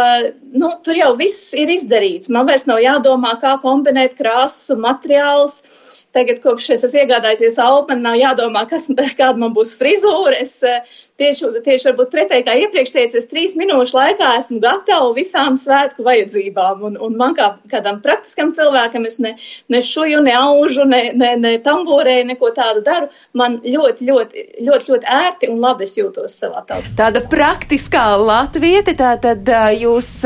[0.56, 2.32] nu, tur jau viss ir izdarīts.
[2.32, 5.60] Man vairs nav jādomā, kā kombinēt krāsas un materiālus.
[5.60, 5.84] Uh,
[6.18, 10.40] Tagad, kopš es esmu iegādājusies albu, man nav jādomā, kas, kāda man būs frizūra.
[10.42, 10.80] Es eh,
[11.20, 16.02] tieši, tieši varbūt pretēji kā iepriekš teicu, es trīs minūšu laikā esmu gatava visām svētku
[16.08, 16.82] vajadzībām.
[16.88, 19.36] Un, un man kā kādam praktiskam cilvēkam es ne,
[19.70, 23.12] ne šuju, ne aužu, ne, ne, ne tamborēju, neko tādu daru.
[23.38, 26.96] Man ļoti, ļoti, ļoti, ļoti ērti un labi es jūtos savā tautā.
[26.98, 29.46] Tāda praktiskā latvieti, tā tad
[29.78, 30.16] jūs,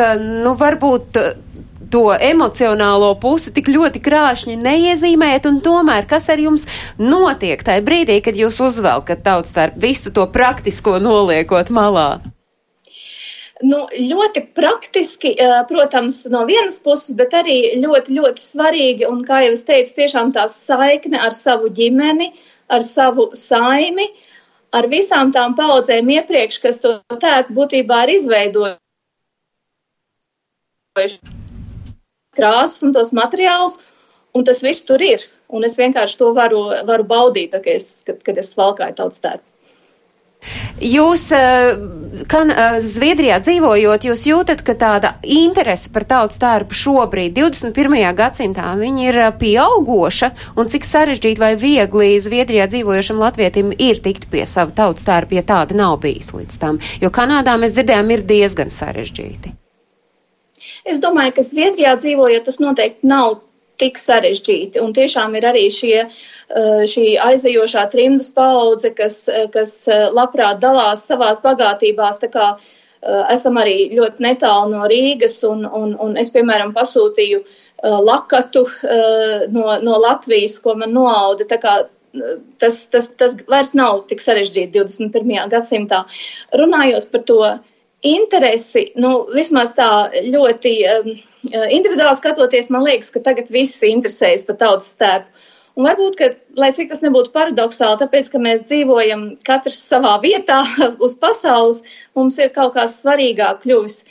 [0.41, 1.21] nu, varbūt
[1.93, 6.65] to emocionālo pusi tik ļoti krāšņi neiezīmējat, un tomēr kas ar jums
[6.99, 12.11] notiek tajā brīdī, kad jūs uzvelkat tautas starp visu to praktisko noliekot malā?
[13.63, 15.37] Nu, ļoti praktiski,
[15.69, 19.07] protams, no vienas puses, bet arī ļoti, ļoti svarīgi.
[19.07, 22.33] Un, kā jau es teicu, tiešām tā saikne ar savu ģimeni,
[22.73, 24.09] ar savu saimi,
[24.75, 26.91] ar visām tām paudzēm iepriekš, kas to
[27.23, 28.81] tētu būtībā ir izveidojuši
[32.37, 33.79] krāsas un tos materiālus,
[34.33, 35.25] un tas viss tur ir.
[35.53, 39.47] Un es vienkārši to varu, varu baudīt, kad es, kad, kad es valkāju tautas tērpu.
[40.83, 41.77] Jūs, eh,
[42.27, 48.13] kan, eh, Zviedrijā dzīvojot, jūs jūtat, ka tāda interese par tautas tērpu šobrīd, 21.
[48.19, 54.31] gadsimtā, viņi ir eh, pieaugoša, un cik sarežģīti vai viegli Zviedrijā dzīvojošam latvietim ir tikt
[54.31, 58.27] pie sava tautas tērpa, ja tāda nav bijis līdz tam, jo Kanādā mēs dzirdējām ir
[58.27, 59.62] diezgan sarežģīti.
[60.89, 63.41] Es domāju, ka Zviedrijā dzīvojot, tas noteikti nav
[63.81, 66.13] tik sarežģīti, un tiešām ir arī šie uh,
[66.93, 72.21] šī aizejošā trimdas paudze, kas, eh, kas eh, labprāt dalās savās bagātībās.
[73.33, 77.41] Esam arī ļoti netālu no Rīgas, un, un, un es, piemēram, pasūtīju
[77.83, 78.63] lakatu
[79.51, 81.49] no, no Latvijas, ko man noauda.
[82.63, 85.35] Tas, tas, tas vairs nav tik sarežģīti 21.
[85.51, 86.05] gadsimtā.
[86.55, 87.41] Runājot par to
[88.03, 89.89] interesi, nu, vismaz tā
[90.27, 91.09] ļoti um,
[91.71, 95.49] individuāli skatoties, man liekas, ka tagad visi interesējas par tautas tērpu.
[95.73, 96.27] Un varbūt, ka,
[96.61, 100.61] lai cik tas nebūtu paradoxāli, tāpēc, ka mēs dzīvojam katrs savā vietā
[101.07, 101.81] uz pasaules,
[102.19, 104.03] mums ir kaut kā svarīgāk kļuvis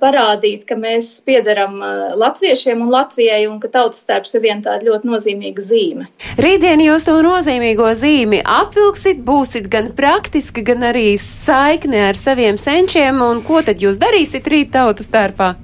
[0.00, 4.88] parādīt, ka mēs piedaram eh, latviešiem un Latvijai un ka tautas tērps ir viena tāda
[4.88, 6.08] ļoti nozīmīga zīme.
[6.42, 13.20] Rītdien jūs to nozīmīgo zīmi apvilksit, būsit gan praktiski, gan arī saikne ar saviem senčiem,
[13.24, 15.54] un ko tad jūs darīsit rīt tautas tērpā?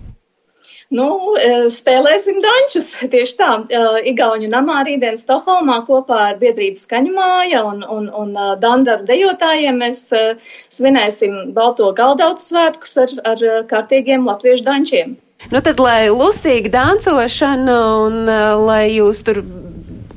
[0.89, 2.95] Nu, e, spēlēsim dančus.
[3.13, 8.33] Tieši tā, e, Igauņu namā rītdien Stokholmā kopā ar biedrības skaņu māja un, un, un
[8.33, 10.07] e, dandaru dejotājiem mēs
[10.73, 15.17] svinēsim Balto galdautu svētkus ar, ar kārtīgiem latviešu dančiem.
[15.53, 17.77] Nu tad, lai lustīgi dancošana
[18.09, 18.25] un
[18.65, 19.45] lai jūs tur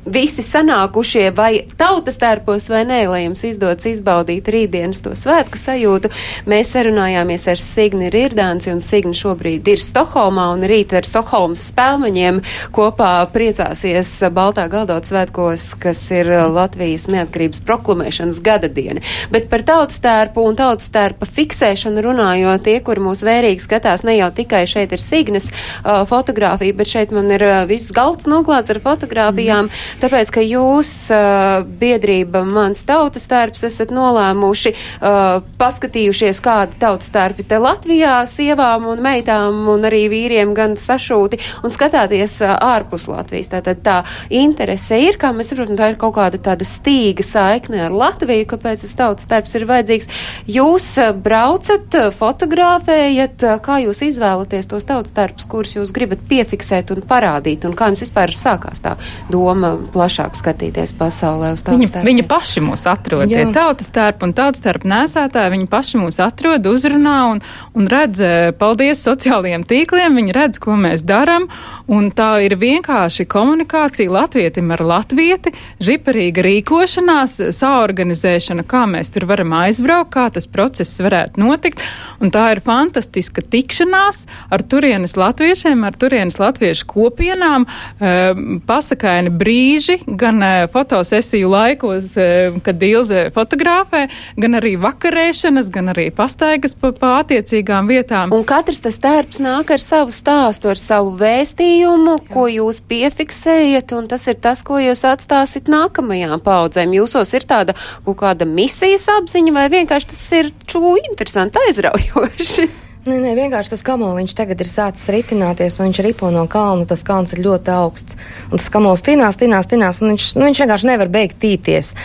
[0.06, 6.10] visi sanākušie vai tautas tērpos vai nē, lai jums izdodas izbaudīt rītdienas to svētku sajūtu.
[6.50, 12.42] Mēs sarunājāmies ar Signi Rirdānci un Signi šobrīd ir Stokholmā un rīt ar Stokholmas spēlmeņiem
[12.74, 19.06] kopā priecāsies Baltā galdot svētkos, kas ir Latvijas neatkarības proklamēšanas gada diena.
[19.34, 24.18] Bet par tautas tērpu un tautas tērpa fiksēšanu runājot, tie, kuri mūs vērīgi skatās, ne
[24.18, 28.74] jau tikai šeit ir Signes uh, fotografija, bet šeit man ir uh, viss galds noklāts
[28.74, 29.70] ar fotografijām.
[29.70, 37.12] Mm tāpēc, ka jūs, uh, biedrība Mans tautas tērps, esat nolēmuši, uh, paskatījušies, kādi tautas
[37.14, 43.10] tērpi te Latvijā sievām un meitām un arī vīriem gan sašūti un skatāties uh, ārpus
[43.12, 43.52] Latvijas.
[43.52, 43.98] Tātad tā
[44.30, 48.86] interese ir, kā mēs saprotam, tā ir kaut kāda tāda stīga saikne ar Latviju, kāpēc
[48.86, 50.10] tas tautas tērps ir vajadzīgs.
[50.52, 50.88] Jūs
[51.24, 57.76] braucat, fotografējat, kā jūs izvēlaties tos tautas tērpus, kurus jūs gribat piefiksēt un parādīt, un
[57.78, 58.96] kā jums vispār sākās tā
[59.32, 62.08] doma plašāk skatīties pasaulē uz tautas tērpu.
[62.08, 66.68] Viņi paši mūs atrod, tie tautas tērpi un tautas tērpu nēsātāji, viņi paši mūs atrod,
[66.70, 67.42] uzrunā un,
[67.78, 71.48] un redz, eh, paldies sociālajiem tīkliem, viņi redz, ko mēs daram,
[71.92, 79.56] un tā ir vienkārši komunikācija latvietim ar latvieti, žiparīga rīkošanās, saorganizēšana, kā mēs tur varam
[79.62, 81.82] aizbraukt, kā tas process varētu notikt,
[82.22, 87.68] un tā ir fantastiska tikšanās ar turienes latviešiem, ar turienes latviešu kopienām,
[88.00, 88.34] eh,
[88.68, 94.08] pasakaini brīži, brīži, gan uh, fotosesiju laikos, uh, kad Ilze fotografē,
[94.38, 98.34] gan arī vakarēšanas, gan arī pastaigas pa, pa attiecīgām vietām.
[98.36, 102.34] Un katrs tas tērps nāk ar savu stāstu, ar savu vēstījumu, Jā.
[102.34, 106.96] ko jūs piefiksējat, un tas ir tas, ko jūs atstāsit nākamajām paudzēm.
[107.00, 112.72] Jūsos ir tāda kaut kāda misijas apziņa, vai vienkārši tas ir čū interesanti aizraujoši?
[113.02, 116.86] Nē, nē, vienkārši tas kamoliņš tagad ir sācis ritināties, un viņš ripo no kalna.
[116.86, 118.18] Tas kalns ir ļoti augsts.
[118.52, 121.96] Un tas kamols tinās, tinās, tinās, un viņš, nu, viņš vienkārši nevar beigt tīties.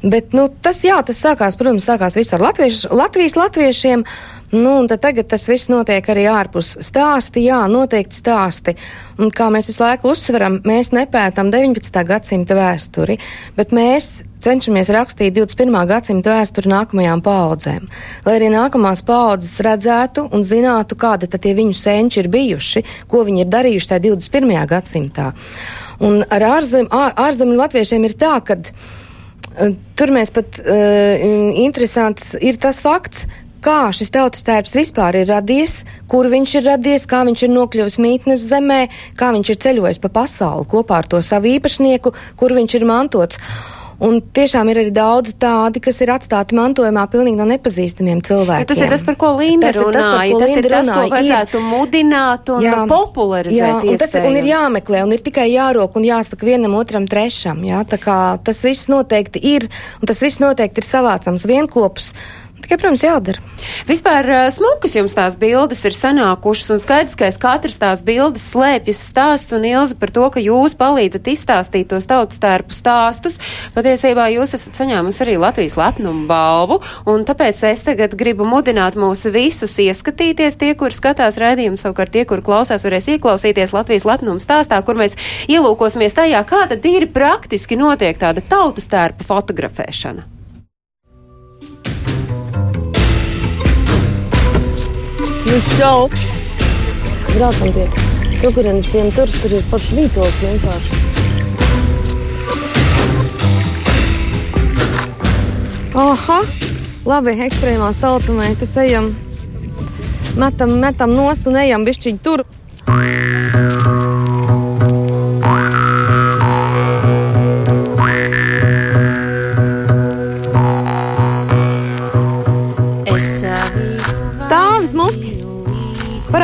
[0.00, 4.04] Bet, nu, tas, jā, tas sākās, protams, sākās viss ar latviešu, Latvijas latviešiem.
[4.50, 8.72] Nu, un tagad tas viss notiek arī ārpus stāsti, jā, noteikti stāsti.
[9.20, 12.00] Un kā mēs visu laiku uzsveram, mēs nepētam 19.
[12.08, 13.18] gadsimta vēsturi,
[13.58, 14.08] bet mēs
[14.40, 15.76] cenšamies rakstīt 21.
[15.90, 17.90] gadsimta vēsturi nākamajām paudzēm.
[18.24, 23.20] Lai arī nākamās paudzes redzētu un zinātu, kāda tad tie viņu senči ir bijuši, ko
[23.28, 24.56] viņi ir darījuši tajā 21.
[24.72, 25.28] gadsimtā.
[26.00, 28.56] Un ar ārzem, ārzemju latviešiem ir tā, ka
[29.98, 33.26] tur mēs pat uh, interesants ir tas fakts,
[33.64, 37.98] kā šis tautas tērps vispār ir radies, kur viņš ir radies, kā viņš ir nokļuvis
[38.00, 38.80] mītnes zemē,
[39.20, 43.42] kā viņš ir ceļojis pa pasauli kopā ar to savu īpašnieku, kur viņš ir mantots.
[44.00, 48.64] Un tiešām ir arī daudz tādi, kas ir atstāti mantojumā pilnīgi no nepazīstamiem cilvēkiem.
[48.64, 50.32] Ja tas ir tas, par ko Linda Tas ir tas, runāja.
[50.32, 51.10] ko Tas ir tas, ko runāja.
[51.12, 52.78] vajadzētu mudināt un Jā.
[52.88, 53.58] popularizēt.
[53.60, 57.04] Jā, un tas ir, un ir jāmeklē, un ir tikai jārok un jāsaka vienam otram
[57.06, 57.60] trešam.
[57.68, 59.68] Jā, tā kā tas viss noteikti ir,
[60.00, 62.14] un tas viss noteikti ir savācams vienkopus.
[62.60, 63.40] Tikai, protams, jādara.
[63.88, 68.44] Vispār ā, smukas jums tās bildes ir sanākušas, un skaidrs, ka aiz katras tās bildes
[68.52, 73.38] slēpjas stāsts un ilzi par to, ka jūs palīdzat izstāstīt tos tautas tērpu stāstus.
[73.76, 79.26] Patiesībā jūs esat saņēmusi arī Latvijas lepnumu balvu, un tāpēc es tagad gribu mudināt mūs
[79.32, 80.58] visus ieskatīties.
[80.60, 85.16] Tie, kur skatās redzējumu, savukārt tie, kur klausās, varēs ieklausīties Latvijas lepnumu stāstā, kur mēs
[85.48, 90.39] ielūkosimies tajā, kā tad ir praktiski notiek tāda tautas tērpa fotografēšana.
[95.50, 96.08] Nu, čau!
[97.34, 97.88] Braucam pie
[98.38, 101.00] cukurienes tiem tur, tur ir foršs vītols vienkārši.
[105.98, 106.38] Aha!
[107.02, 109.10] Labi, ekstrēmās tautumētas ejam.
[110.38, 112.46] Metam, metam nost un ejam bišķiņ tur.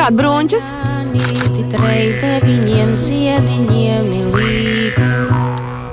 [0.07, 0.63] Parād brunčus!
[1.67, 5.07] Treita viņiem ziediņiem ir līga.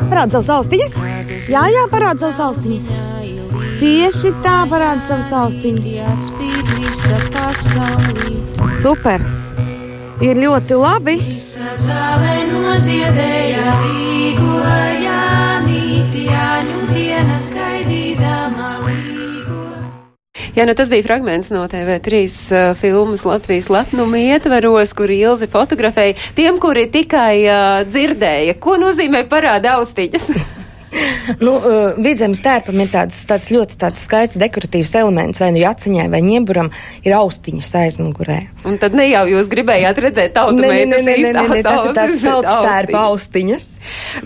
[0.07, 0.95] Parāda savus austiņas.
[1.51, 2.87] Jā, jā, parāda savus austiņas.
[3.81, 6.31] Tieši tā parāda savus austiņas.
[8.87, 9.27] Super!
[10.23, 11.19] Ir ļoti labi.
[11.19, 14.04] Visa zāle noziedēja līgo
[20.55, 22.19] Jā, nu tas bija fragments no TV3
[22.55, 29.27] uh, filmas Latvijas lepnuma ietvaros, kur Ilzi fotografēja tiem, kuri tikai uh, dzirdēja, ko nozīmē
[29.27, 30.31] parāda austiņas.
[31.41, 36.07] Nu, uh, Vidzemes tērpam ir tāds, tāds ļoti tāds skaists dekoratīvs elements, vai nu jaciņai,
[36.13, 36.71] vai ņemburam,
[37.07, 38.39] ir austiņas aizmugurē.
[38.69, 43.05] Un tad ne jau jūs gribējāt redzēt tautu meitas īstās nē, tas ir tautas tērpa
[43.11, 43.25] austiņas.
[43.25, 43.69] austiņas.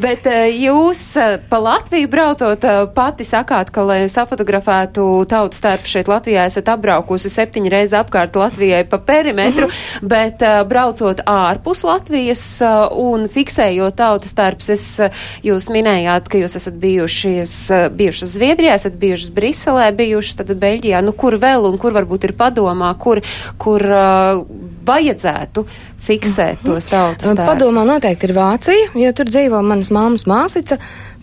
[0.02, 5.90] Bet uh, jūs uh, pa Latviju braucot uh, pati sakāt, ka, lai safotografētu tautas tērpu
[5.90, 9.70] šeit Latvijā, esat apbraukusi septiņu reizi apkārt Latvijai pa perimetru,
[10.02, 16.42] bet uh, braucot ārpus Latvijas uh, un fiksējot tautas tērpus, es, uh, jūs minējāt, ka
[16.42, 21.70] jūs esat bijušies, uh, bijušas Zviedrijā, esat bijušas Briselē, bijušas tad Beļģijā, nu kur vēl
[21.70, 23.22] un kur varbūt ir padomā, kur,
[23.62, 24.42] kur uh,
[24.88, 25.64] vajadzētu
[26.08, 27.46] fiksēt tos tautas tērpus?
[27.48, 30.78] Padomā noteikti ir Vācija, jo tur dzīvo manas māmas māsica,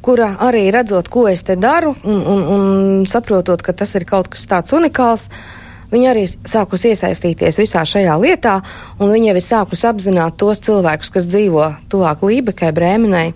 [0.06, 4.30] kura arī redzot, ko es te daru un, un, un saprotot, ka tas ir kaut
[4.34, 5.30] kas tāds unikāls.
[5.94, 8.56] Viņa arī sākus iesaistīties visā šajā lietā,
[9.00, 13.28] un viņa jau ir sākus apzināt tos cilvēkus, kas dzīvo tuvāk Lībekai, Brēmenai,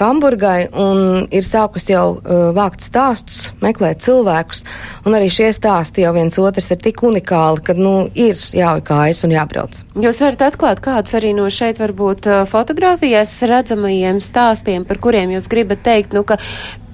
[0.00, 4.64] Hamburgai, un ir sākus jau uh, vākt stāstus, meklēt cilvēkus,
[5.06, 9.24] un arī šie stāsti jau viens otrs ir tik unikāli, ka, nu, ir jāuj kājas
[9.26, 9.82] un jābrauc.
[10.00, 15.50] Jūs varat atklāt kādus arī no šeit varbūt uh, fotografijās redzamajiem stāstiem, par kuriem jūs
[15.52, 16.40] gribat teikt, nu, ka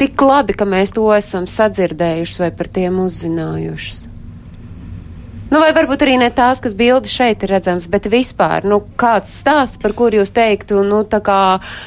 [0.01, 4.15] tik labi, ka mēs to esam sadzirdējuši vai par tiem uzzinājuši.
[5.47, 9.31] Nu, vai varbūt arī ne tās, kas bildi šeit ir redzams, bet vispār, nu, kāds
[9.45, 11.39] stāsts, par kur jūs teiktu, nu, tā kā,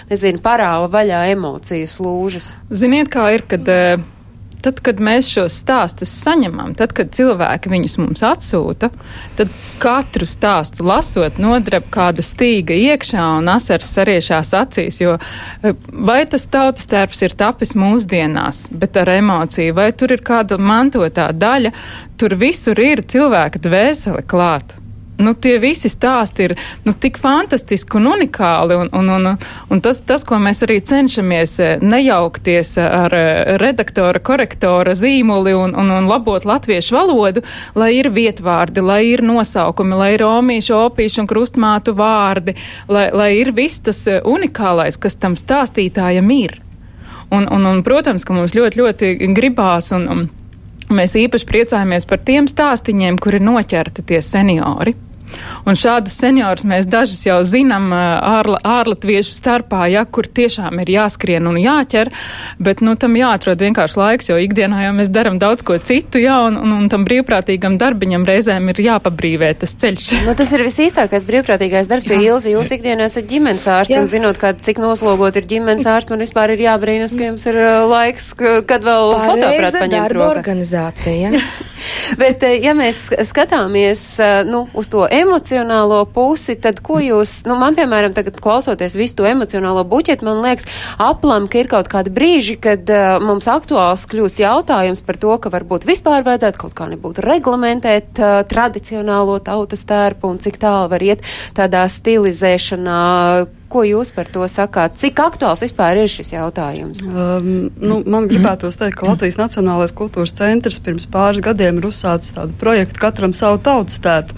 [0.08, 2.54] nezinu, parāva vaļā emocijas lūžas.
[2.72, 4.00] Ziniet, kā ir, kad eh,
[4.64, 8.92] tad, kad mēs šos stāstus saņemam, tad, kad cilvēki viņus mums atsūta,
[9.38, 16.22] tad katru stāstu lasot nodreb kāda stīga iekšā un asars sariešās acīs, jo eh, vai
[16.30, 21.74] tas tautas tērps ir tapis mūsdienās, bet ar emociju, vai tur ir kāda mantotā daļa,
[22.20, 24.89] tur visur ir cilvēka dvēsele klāta.
[25.20, 26.54] Nu, tie visi stāsti ir
[26.86, 29.26] nu, tik fantastiski un unikāli, un, un, un,
[29.68, 35.76] un tas, tas, ko mēs arī cenšamies eh, nejaukties ar eh, redaktora, korektora zīmuli un,
[35.76, 37.44] un, un labot latviešu valodu,
[37.76, 42.56] lai ir vietvārdi, lai ir nosaukumi, lai ir omīšu, opīšu un krustmātu vārdi,
[42.88, 46.56] lai, lai ir viss tas eh, unikālais, kas tam stāstītājam ir.
[47.30, 50.28] Un, un, un, protams, ka mums ļoti, ļoti gribās un, un
[50.90, 54.96] Mēs īpaši priecājamies par tiem stāstiņiem, kur ir noķerti tie seniori.
[55.68, 61.48] Un šādus seniorus mēs dažus jau zinām ārla, ārlatviešu starpā, ja, kur tiešām ir jāskrien
[61.50, 62.12] un jāķer,
[62.60, 66.38] bet, nu, tam jāatrod vienkārši laiks, jo ikdienā jau mēs daram daudz ko citu, jā,
[66.48, 70.10] un, un, un tam brīvprātīgam darbiņam reizēm ir jāpabrīvē tas ceļš.
[70.30, 74.02] Nu, tas ir visīstākais brīvprātīgais darbs, jo Ilzi, jūs ikdienā esat ģimenes ārsts, Jā.
[74.04, 77.58] un zinot, kā, cik noslogot ir ģimenes ārsts, man vispār ir jābrīnas, ka jums ir
[77.90, 81.32] laiks, ka- kad vēl fotoaparātu paņemt organizācija.
[81.34, 81.42] Ja?
[82.22, 84.04] Bet, ja mēs skatāmies
[84.50, 89.28] nu, uz to emocionālo pusi, tad ko jūs, nu, man, piemēram, tagad klausoties visu to
[89.30, 90.68] emocionālo buķetu, man liekas,
[91.02, 95.54] aplam, ka ir kaut kādi brīži, kad uh, mums aktuāls kļūst jautājums par to, ka
[95.54, 101.06] varbūt vispār vajadzētu kaut kā nebūtu reglamentēt uh, tradicionālo tautas tērpu un cik tālu var
[101.06, 101.26] iet
[101.58, 103.59] tādā stilizēšanā.
[103.70, 104.96] Ko jūs par to sakāt?
[104.98, 107.04] Cik aktuāls vispār ir šis jautājums?
[107.06, 112.34] Um, nu, man gribētos teikt, ka Latvijas Nacionālais kultūras centrs pirms pāris gadiem ir uzsācis
[112.34, 114.34] tādu projektu katram savu tautas tērpu,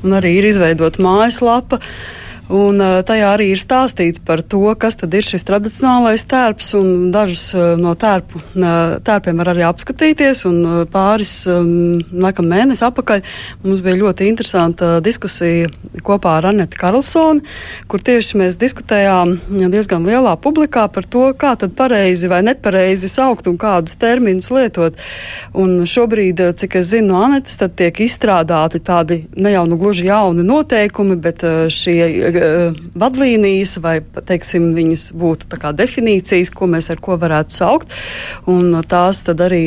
[0.00, 1.82] un arī ir izveidota mājaslapa.
[2.50, 7.10] Un uh, tajā arī ir stāstīts par to, kas tad ir šis tradicionālais tērps, un
[7.14, 10.58] dažus uh, no tērpu, uh, tērpiem var arī apskatīties, un
[10.90, 13.22] pāris, um, laikam mēnesi apakaļ
[13.62, 15.68] mums bija ļoti interesanta diskusija
[16.02, 17.44] kopā ar Anetu Karlsoni,
[17.90, 19.36] kur tieši mēs diskutējām
[19.70, 24.98] diezgan lielā publikā par to, kā tad pareizi vai nepareizi saukt un kādus terminus lietot.
[25.54, 30.10] Un šobrīd, cik es zinu no Anetas, tad tiek izstrādāti tādi ne jau nu gluži
[30.10, 32.39] jauni noteikumi, bet šie
[33.00, 37.94] vadlīnijas vai, teiksim, viņas būtu kā definīcijas, ko mēs ar ko varētu saukt.
[38.50, 39.62] Un tās tad arī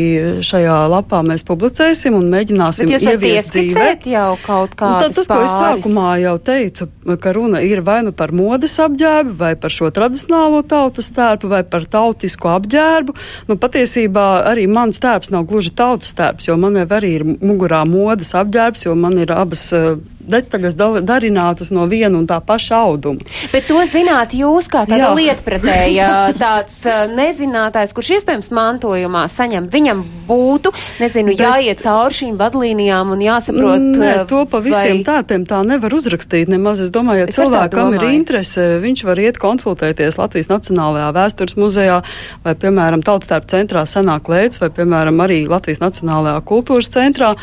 [0.46, 3.90] šajā lapā mēs publicēsim un mēģināsim ieviest dzīvē.
[4.10, 6.90] jau kaut kādas tad tas, ko es sākumā jau teicu,
[7.22, 11.64] ka runa ir vai nu par modes apģērbu, vai par šo tradicionālo tautas tērpu, vai
[11.68, 13.16] par tautisku apģērbu.
[13.50, 17.84] Nu, patiesībā arī mans tērps nav gluži tautas tērps, jo man jau arī ir mugurā
[17.90, 19.96] modes apģērbs, jo man ir abas uh,
[20.30, 23.24] detaļas darinātas no viena un tā paša auduma.
[23.52, 26.10] Bet to zināt jūs kā tāda lietpratēja,
[26.44, 30.72] tāds uh, nezinātājs, kurš iespējams mantojumā saņem, viņam būtu,
[31.04, 33.88] nezinu, Bet- jāiet cauri šīm vadlīnijām un jāsaprot.
[34.00, 36.82] Nē, uh, to pa visiem vai- tērpiem tā nevar uzrakstīt nemaz.
[36.84, 42.00] Es domāju, ja Es cilvēkam ir interese, viņš var iet konsultēties Latvijas Nacionālajā vēstures muzejā
[42.44, 47.34] vai, piemēram, Tautstērpu centrā senāk lēts vai, piemēram, arī Latvijas Nacionālajā kultūras centrā,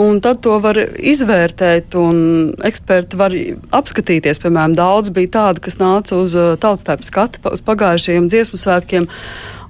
[0.00, 2.23] un tad to var izvērtēt, un
[2.64, 3.34] eksperti var
[3.74, 4.40] apskatīties.
[4.42, 9.08] Piemēram, daudz bija tādi, kas nāca uz Tautstērpu skatu uz pagājušajiem dziesmu svētkiem,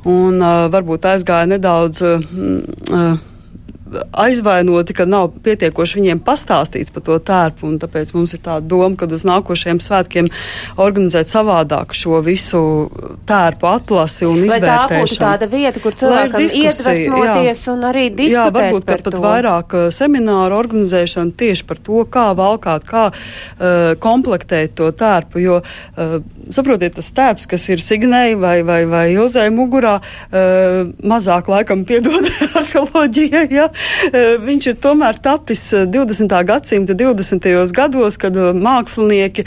[0.09, 2.02] un uh, varbūt aizgāja nedaudz.
[2.05, 2.26] Uh,
[2.90, 3.34] uh,
[4.12, 7.72] aizvainoti, ka nav pietiekoši viņiem pastāstīts par to tērpu.
[7.82, 10.28] Tāpēc mums ir tā doma, ka uz nākošajiem svētkiem
[10.80, 12.61] organizēt savādāk šo visu
[13.28, 15.24] tērpu atlasi un Vai tā būtu izvērtēšanu.
[15.24, 17.72] tāda vieta, kur Lai cilvēkam iedvesmoties jā.
[17.72, 19.22] un arī Jā, diskutēt varbūt par to?
[19.24, 25.42] vairāk uh, semināru organizēšana tieši par to, kā valkāt, kā uh, komplektēt to tērpu.
[25.45, 26.16] Jo, uh,
[26.55, 32.28] saprotiet, tas tērps, kas ir Signei vai, vai, vai Ilzai mugurā, uh, mazāk laikam piedod
[32.61, 33.68] arheoloģijai, ja?
[34.11, 36.35] Uh, viņš ir tomēr tapis uh, 20.
[36.49, 37.49] gadsimta 20.
[37.74, 39.45] gados, kad uh, mākslinieki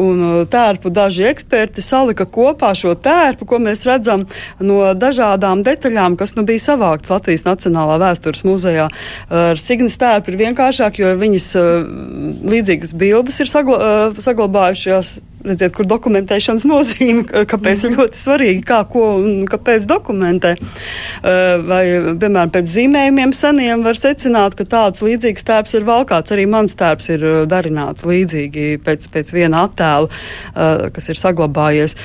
[0.00, 4.24] un tērpu daži eksperti salika kopā šo tērpu, ko mēs redzam
[4.62, 8.88] no dažādām detaļām, kas nu bija savākts Latvijas Nacionālā vēstures muzejā.
[9.28, 11.48] Ar Signas tērpu ir vienkāršāk, jo viņas
[12.54, 13.78] līdzīgas bildes ir sagla,
[14.18, 15.16] saglabājušās.
[15.44, 20.54] Redziet, kur dokumentēšanas nozīme, kāpēc ir ļoti svarīgi, kā, ko un kāpēc dokumentē.
[20.56, 21.82] Uh, Vai,
[22.20, 26.34] piemēram, pēc zīmējumiem seniem var secināt, ka tāds līdzīgs tērps ir valkāts.
[26.34, 31.96] Arī mans tērps ir uh, darināts līdzīgi pēc, pēc viena attēla, uh, kas ir saglabājies.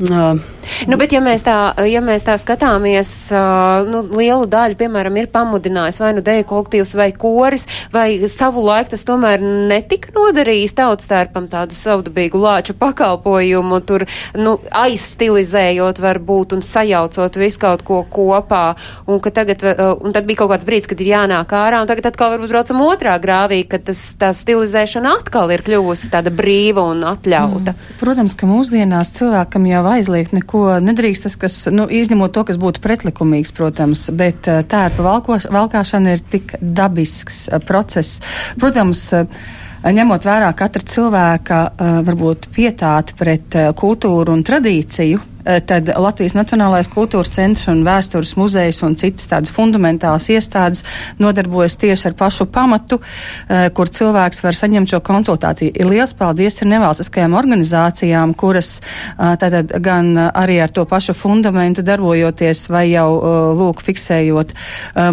[0.00, 0.40] Uh,
[0.86, 1.56] Nu, bet ja mēs tā,
[1.88, 6.94] ja mēs tā skatāmies, uh, nu, lielu daļu, piemēram, ir pamudinājis vai nu deju kolektīvs
[6.98, 14.06] vai koris, vai savu laiku tas tomēr netika nodarījis tautstērpam tādu savdabīgu lāču pakalpojumu, tur,
[14.38, 18.64] nu, aizstilizējot varbūt un sajaucot visu kaut ko kopā,
[19.10, 21.90] un ka tagad, uh, un tad bija kaut kāds brīdis, kad ir jānāk ārā, un
[21.90, 26.86] tagad atkal varbūt braucam otrā grāvī, kad tas, tā stilizēšana atkal ir kļuvusi tāda brīva
[26.94, 27.76] un atļauta.
[28.02, 32.82] Protams, ka mūsdienās cilvēkam jau aizliegt neko nedrīkst, tas, kas, nu, izņemot to, kas būtu
[32.84, 38.22] pretlikumīgs, protams, bet eh, tērpa valkos, valkāšana ir tik dabisks eh, process.
[38.60, 39.42] Protams, eh,
[39.98, 45.20] ņemot vērā katra cilvēka eh, varbūt pietāti pret kultūru un tradīciju,
[45.66, 50.84] tad Latvijas Nacionālais kultūras centrs un vēstures muzejs un citas tādas fundamentālas iestādes
[51.22, 53.00] nodarbojas tieši ar pašu pamatu,
[53.48, 55.72] eh, kur cilvēks var saņemt šo konsultāciju.
[55.74, 61.82] Ir liels paldies ir nevalstiskajām organizācijām, kuras eh, tātad gan arī ar to pašu fundamentu
[61.82, 63.08] darbojoties vai jau
[63.56, 64.52] lūk fiksējot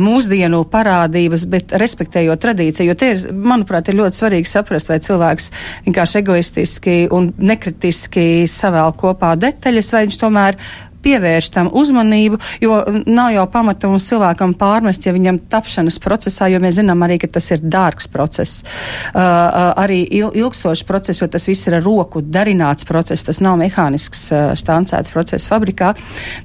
[0.02, 5.50] mūsdienu parādības, bet respektējot tradīciju, jo te ir, manuprāt, ir ļoti svarīgi saprast, vai cilvēks
[5.88, 10.60] vienkārši egoistiski un nekritiski savēl kopā detaļas, vai viņš tomēr
[11.04, 16.60] pievērš tam uzmanību, jo nav jau pamata mums cilvēkam pārmest, ja viņam tapšanas procesā, jo
[16.64, 21.30] mēs zinām arī, ka tas ir dārgs process, uh, uh, arī il ilgstošs process, jo
[21.32, 25.94] tas viss ir ar roku darināts process, tas nav mehānisks uh, stancēts process fabrikā.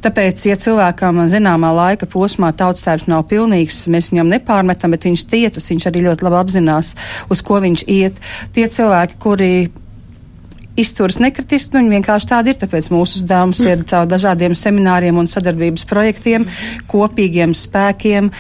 [0.04, 5.70] Tāpēc, ja cilvēkam zināmā laika posmā tautstērps nav pilnīgs, mēs viņam nepārmetam, bet viņš tiecas,
[5.72, 6.94] viņš arī ļoti labi apzinās,
[7.30, 8.22] uz ko viņš iet.
[8.54, 9.54] Tie cilvēki, kuri
[10.80, 12.58] izturas nekritiski, nu, viņi vienkārši tādi ir.
[12.60, 16.46] Tāpēc mūsu uzdevums ir caur dažādiem semināriem un sadarbības projektiem,
[16.90, 18.30] kopīgiem spēkiem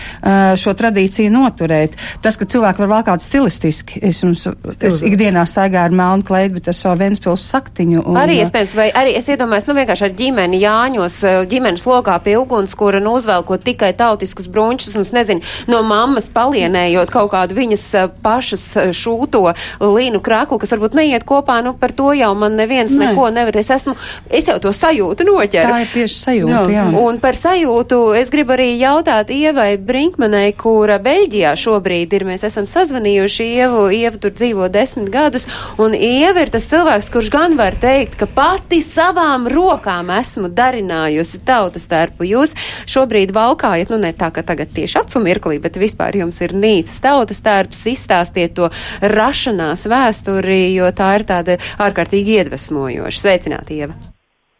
[0.60, 1.96] šo tradīciju noturēt.
[2.24, 6.70] Tas, ka cilvēki var valkāt stilistiski, es jums es ikdienā staigāju ar melnu kleidu, bet
[6.72, 8.04] ar savu Ventspils saktiņu.
[8.04, 11.20] Un, arī iespējams, vai arī es iedomājos, nu vienkārši ar ģimeni Jāņos,
[11.50, 16.30] ģimenes lokā pie uguns, kura nu uzvelkot tikai tautiskus brunčus, un es nezinu, no mammas
[16.34, 17.86] palienējot kaut kādu viņas
[18.24, 18.66] pašas
[18.96, 19.44] šūto
[19.82, 23.10] līnu krāklu, kas varbūt neiet kopā, nu par to jau jau man neviens ne.
[23.10, 23.56] neko nevar.
[23.60, 23.94] Es esmu,
[24.28, 25.70] es jau to sajūtu noķeru.
[25.70, 26.84] Tā ir tieši sajūta, jā.
[26.84, 26.86] jā.
[27.00, 32.26] Un par sajūtu es gribu arī jautāt Ievai Brinkmanai, kura Beļģijā šobrīd ir.
[32.28, 35.46] Mēs esam sazvanījuši Ievu, Ieva tur dzīvo desmit gadus,
[35.80, 41.42] un Ieva ir tas cilvēks, kurš gan var teikt, ka pati savām rokām esmu darinājusi
[41.46, 42.26] tautas tērpu.
[42.28, 42.54] Jūs
[42.90, 47.00] šobrīd valkājat, nu ne tā, ka tagad tieši acu mirklī, bet vispār jums ir nīcas
[47.04, 48.70] tautas tērps, izstāstiet to
[49.02, 53.18] rašanās vēsturi, jo tā ir tāda ārkārtīgi ārkārtīgi iedvesmojoši.
[53.18, 53.94] Sveicināti, Ieva!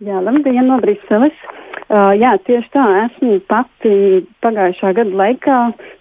[0.03, 1.35] Jā, labdien no Briseles!
[1.85, 5.59] Uh, jā, tieši tā, esmu pati pagājušā gada laikā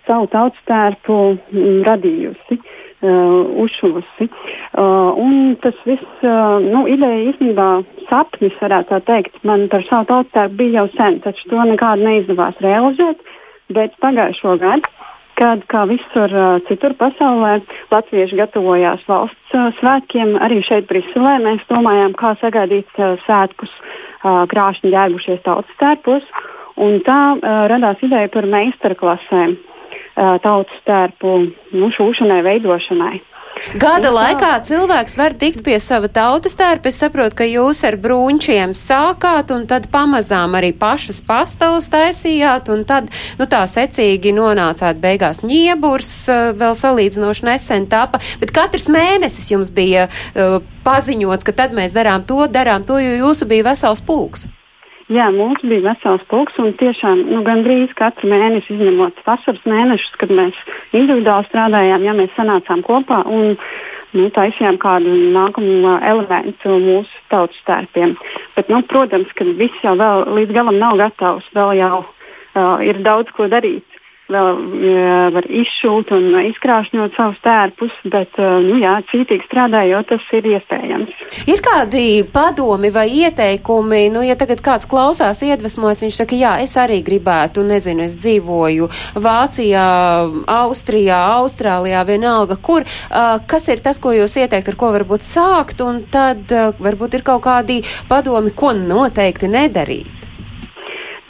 [0.07, 1.17] savu tautstērpu
[1.51, 2.57] mm, radījusi,
[3.03, 4.29] uh, uzšuvusi.
[4.73, 7.67] Uh, un tas viss, uh, nu, ideja īstenībā
[8.07, 12.57] sapnis, varētu tā teikt, man par savu tautstērpu bija jau sen, taču to nekādu neizdevās
[12.63, 13.21] realizēt,
[13.75, 15.02] bet pagājušo gadu
[15.39, 16.33] kad, kā visur
[16.69, 17.57] citur pasaulē,
[17.91, 20.37] latvieši gatavojās valsts svētkiem.
[20.43, 22.89] Arī šeit, Briselē, mēs domājām, kā sagaidīt
[23.25, 23.73] svētkus
[24.23, 26.25] krāšņi ģērbušies tautas tērpos.
[26.83, 27.19] Un tā
[27.69, 29.57] radās ideja par meistarklasēm
[30.15, 31.35] tautas tērpu
[31.73, 33.21] nu, šūšanai, veidošanai.
[33.71, 36.91] Gada laikā cilvēks var tikt pie sava tautas tērpa.
[36.91, 42.83] Es saprotu, ka jūs ar brūņšiem sākāt un tad pamazām arī pašas pastalas taisījāt un
[42.89, 43.07] tad,
[43.39, 49.71] nu tā secīgi nonācāt beigās ņieburs, eh, vēl salīdzinoši nesen tapa, bet katrs mēnesis jums
[49.73, 54.49] bija uh, paziņots, ka tad mēs darām to, darām to, jo jūsu bija vesels pulks.
[55.11, 60.31] Jā, mums bija vesels pulks un tiešām nu, gandrīz katru mēnesi, izņemot vasaras mēnešus, kad
[60.31, 60.59] mēs
[60.95, 63.57] individuāli strādājām, ja mēs sanācām kopā un
[64.13, 68.15] nu, taisījām kādu nākamo elementu mūsu tautas stērpiem.
[68.55, 73.03] Bet, nu, protams, ka viss jau vēl līdz galam nav gatavs, vēl jau uh, ir
[73.03, 74.59] daudz ko darīt vēl
[75.35, 81.11] var izšūt un izkrāšņot savus tērpus, bet, nu jā, cītīgi strādājot, tas ir iespējams.
[81.49, 86.75] Ir kādi padomi vai ieteikumi, nu, ja tagad kāds klausās iedvesmojas, viņš saka, jā, es
[86.79, 88.89] arī gribētu, nezinu, es dzīvoju
[89.23, 89.85] Vācijā,
[90.55, 92.87] Austrijā, Austrālijā, vienalga, kur,
[93.47, 97.43] kas ir tas, ko jūs ieteikt, ar ko varbūt sākt, un tad varbūt ir kaut
[97.45, 100.19] kādi padomi, ko noteikti nedarīt.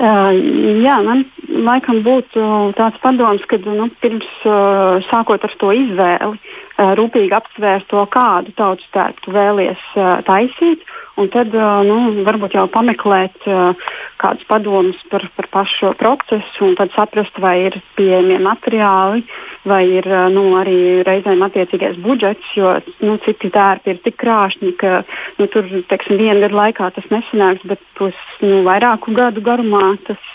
[0.04, 1.22] Jā, man
[1.54, 7.88] laikam būtu tāds padoms, ka nu, pirms uh, sākot ar to izvēli, uh, rūpīgi apsvērt
[7.92, 10.84] to, kādu tautas tērpu vēlies uh, taisīt,
[11.22, 13.78] un tad uh, nu, varbūt jau pameklēt uh,
[14.22, 19.26] kādus padomus par, par pašu procesu, un tad saprast, vai ir pieejamie materiāli,
[19.70, 22.76] vai ir uh, nu, arī reizēm attiecīgais budžets, jo
[23.06, 25.04] nu, citi tērpi ir tik krāšņi, ka
[25.40, 30.32] nu, tur teiksim, viena gada laikā tas nesanāks, bet tos nu, vairāku gadu garumā tas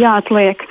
[0.00, 0.66] jāatliek.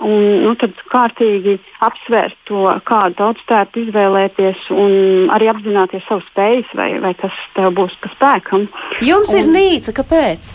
[0.00, 6.70] Un, nu, tad kārtīgi apsvērt to, kādu tautas tērpu izvēlēties, un arī apzināties savas spējas,
[6.78, 8.64] vai, vai tas tev būs pa spēkam.
[9.04, 10.48] Jums un, ir nīca, kāpēc?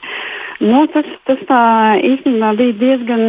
[0.72, 1.62] nu, tas, tas tā
[2.10, 3.28] īstenībā bija diezgan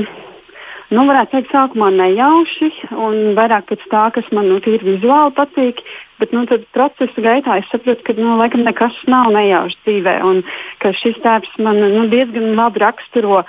[0.94, 5.82] nu, varētu teikt, sākumā nejauši, un vairāk pēc tā, kas man nu, tīri vizuāli patīk.
[6.22, 10.42] Bet nu, procesa gaitā es saprotu, ka nu, laikam nekas nav nejauši dzīvē, un
[10.84, 13.44] ka šis tēps man nu, diezgan labi raksturo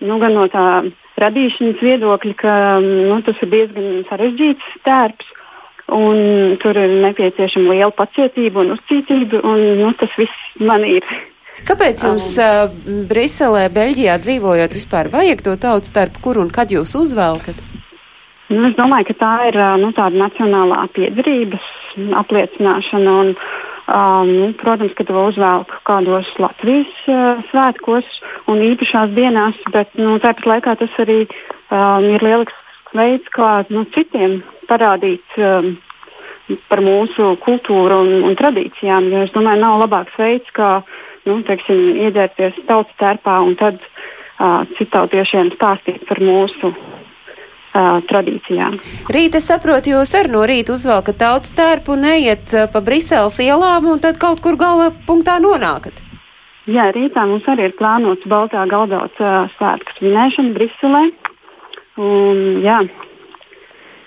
[0.00, 0.66] nu, gan no tā
[1.20, 5.36] radīšanas viedokļa, ka nu, tas ir diezgan sarežģīts tērps.
[5.90, 11.06] Un tur ir nepieciešama liela pacietība un uzticība, un nu, tas viss man ir
[11.66, 12.70] Kāpēc jums uh,
[13.10, 17.58] Briselē, Beļģijā dzīvojot vispār vajag to tautu starp kur un kad jūs uzvelkat?
[18.50, 21.66] Nu, es domāju, ka tā ir uh, nu, tāda nacionālā piederības
[22.22, 23.16] apliecināšana.
[23.24, 23.34] Un,
[23.90, 28.08] um, nu, protams, ka to uzvelk kādos Latvijas uh, svētkos
[28.50, 33.84] un īpašās dienās, bet nu, tāpat laikā tas arī um, ir lielisks veids, kā nu,
[33.94, 35.74] citiem parādīt um,
[36.70, 39.10] par mūsu kultūru un, un tradīcijām.
[39.12, 40.80] Jo es domāju, nav labāks veids, kā
[41.28, 46.74] nu, teiksim, iedzērties tautas tērpā un tad uh, citautiešiem stāstīt par mūsu
[47.72, 48.78] uh, tradīcijām.
[49.12, 53.90] Rīt, es saprotu, jūs arī no rīta uzvelkat tautas tērpu un neiet pa Briseles ielām
[53.92, 55.98] un tad kaut kur gala punktā nonākat.
[56.70, 61.04] Jā, rītā mums arī ir plānots Baltā galdauts uh, svētku svinēšana Briselē.
[62.00, 62.82] Un, jā,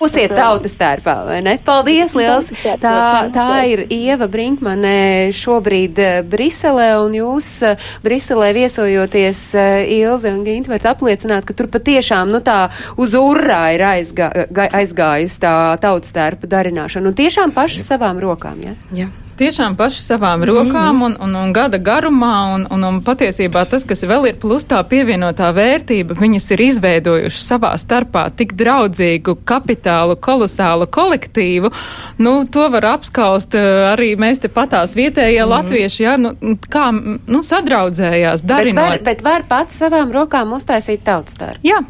[0.04, 1.56] Būsiet tautas tērpā, vai ne?
[1.64, 2.50] Paldies, liels!
[2.82, 10.34] Tā, tā ir Ieva Brinkmane šobrīd eh, Briselē, un jūs eh, Briselē viesojoties eh, Ilze
[10.36, 12.68] un Ginti varat apliecināt, ka tur patiešām, nu tā,
[13.00, 18.76] uz urrā ir aizgā, aizgājusi tā tautas tērpa darināšana, un tiešām paši savām rokām, ja?
[18.92, 19.12] Jā.
[19.40, 24.04] Tiešām paši savām rokām un, un, un gada garumā, un, un, un patiesībā tas, kas
[24.06, 30.86] vēl ir plus tā pievienotā vērtība, viņas ir izveidojuši savā starpā tik draudzīgu, kapitālu, kolosālu
[30.86, 31.74] kolektīvu.
[32.22, 35.50] Nu, to var apskaust eh, arī mēs te patās vietējie mm.
[35.56, 36.36] latvieši, ja, nu,
[36.70, 39.04] kā nu, sadraudzējās, Bet var, darinot.
[39.10, 41.66] bet var pats savām rokām uztaisīt tautas tērpu.
[41.68, 41.82] Jā,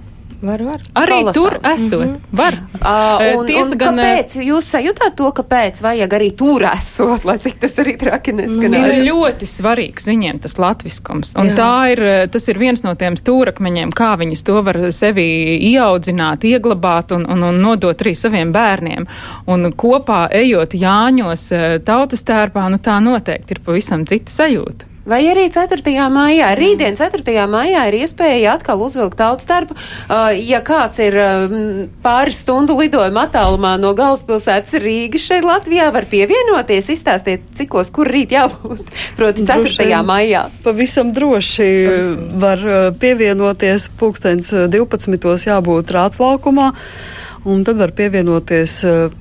[0.44, 0.82] Var, var.
[0.94, 1.34] arī Kolosāli.
[1.34, 2.06] tur esot.
[2.06, 2.20] Mm -hmm.
[2.32, 2.54] Var.
[2.54, 7.26] Uh, un, tiesa un gan, eh, kāpēc jūs sajūtāt to, kāpēc vajag arī tur esot,
[7.26, 9.04] lai cik tas arī traki Ir neskanētu?
[9.04, 11.34] ļoti svarīgs viņiem tas latviskums.
[11.40, 11.56] Un Jā.
[11.56, 16.44] tā ir, eh, tas ir viens no tiem stūrakmeņiem, kā viņas to var sevi ieaudzināt,
[16.44, 19.08] ieglabāt un, un, un nodot arī saviem bērniem.
[19.48, 21.54] Un kopā ejot Jāņos
[21.86, 24.93] tautas tērpā, nu tā noteikti ir pavisam cita sajūta.
[25.04, 25.84] Vai arī 4.
[26.08, 27.34] maijā, rītdien 4.
[27.52, 31.56] maijā ir iespēja atkal uzvilkt tautas starpu, uh, ja kāds ir um,
[32.04, 38.32] pāris stundu lidojuma attālumā no galvaspilsētas Rīgas šeit Latvijā, var pievienoties, izstāstiet, cikos, kur rīt
[38.32, 39.66] jābūt, proti 4.
[39.68, 40.46] Droši maijā.
[40.64, 42.22] Pavisam droši Pavisam.
[42.46, 45.20] var uh, pievienoties pulkstens uh, 12.
[45.50, 46.70] jābūt rātslaukumā.
[47.44, 49.12] Un tad var pievienoties uh,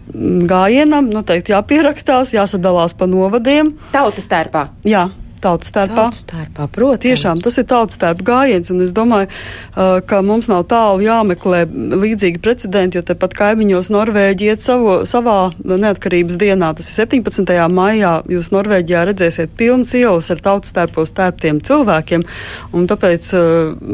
[0.47, 3.75] gājienam, noteikti jāpierakstās, jāsadalās pa novadiem.
[3.91, 4.69] Tautas starpā.
[4.87, 5.09] Jā,
[5.43, 6.09] tautas starpā.
[6.09, 7.03] Tautas tērpā, protams.
[7.03, 9.29] Tiešām tas ir tautas starp gājiens, un es domāju,
[10.09, 16.39] ka mums nav tālu jāmeklē līdzīgi precedenti, jo tepat kaimiņos Norvēģi iet savo, savā neatkarības
[16.41, 16.73] dienā.
[16.79, 17.53] Tas ir 17.
[17.73, 18.15] maijā.
[18.31, 22.25] Jūs Norvēģijā redzēsiet pilnas ielas ar tautas starpos tērptiem cilvēkiem,
[22.77, 23.33] un tāpēc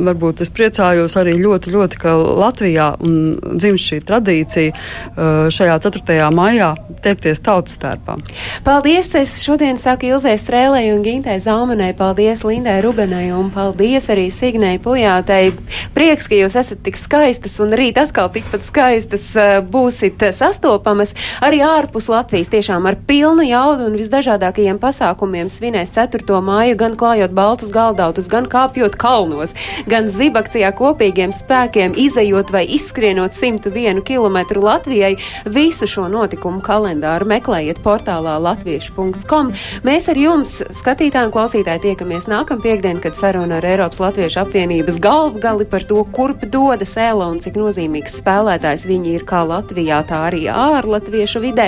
[0.09, 6.18] varbūt es priecājos arī ļoti, ļoti, ka Latvijā un dzimst šī tradīcija šajā 4.
[6.34, 6.72] maijā
[7.05, 8.18] tērpties tautas starpā.
[8.66, 9.14] Paldies!
[9.18, 11.03] Es šodien saku Ilzai Strēlē un
[11.39, 15.53] Gintai Zaumanai, paldies Lindai Rubenai un paldies arī Signai Pujātai.
[15.95, 21.14] Prieks, ka jūs esat tik skaistas un rīt atkal tikpat skaistas eh, būsit sastopamas
[21.45, 26.41] arī ārpus Latvijas tiešām ar pilnu jaudu un visdažādākajiem pasākumiem svinēs 4.
[26.43, 29.55] māju, gan klājot baltus galdautus, gan kāpjot kalnos,
[29.86, 35.14] gan zibakcijā kopīgiem spēkiem izējot vai izskrienot 101 km Latvijai.
[35.47, 39.55] Visu šo notikumu kalendāru meklējiet portālā latviešu.com.
[39.86, 44.96] Mēs ar jums, skatītāji un klausītāji, tiekamies nākamā piekdiena, kad saruna ar Eiropas Latviešu apvienības
[45.04, 50.00] galvu gali par to, kurp dodas ēla un cik nozīmīgs spēlētājs viņi ir kā Latvijā,
[50.08, 51.66] tā arī ārlatviešu vidē.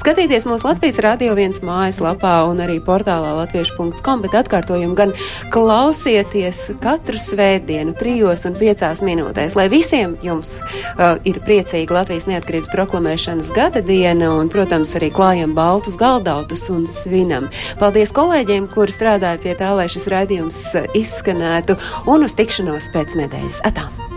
[0.00, 5.12] Skatieties mūsu Latvijas radio viens mājaslapā un arī portālā latviešu.com, bet atkārtojam gan
[5.52, 12.72] klausieties katru svētdienu trijos un piecās minūtēs, lai visiem jums uh, ir priecīga Latvijas neatkarības
[12.72, 17.50] proklamēšanas gada diena un, protams, arī klājam baltus galdautus un svinam.
[17.82, 21.78] Paldies kolēģiem, kuri strādāja pie tā, lai šis raidījums uh, izskanētu
[22.12, 23.62] un uz tikšanos pēc nedēļas.
[23.66, 24.11] Atā!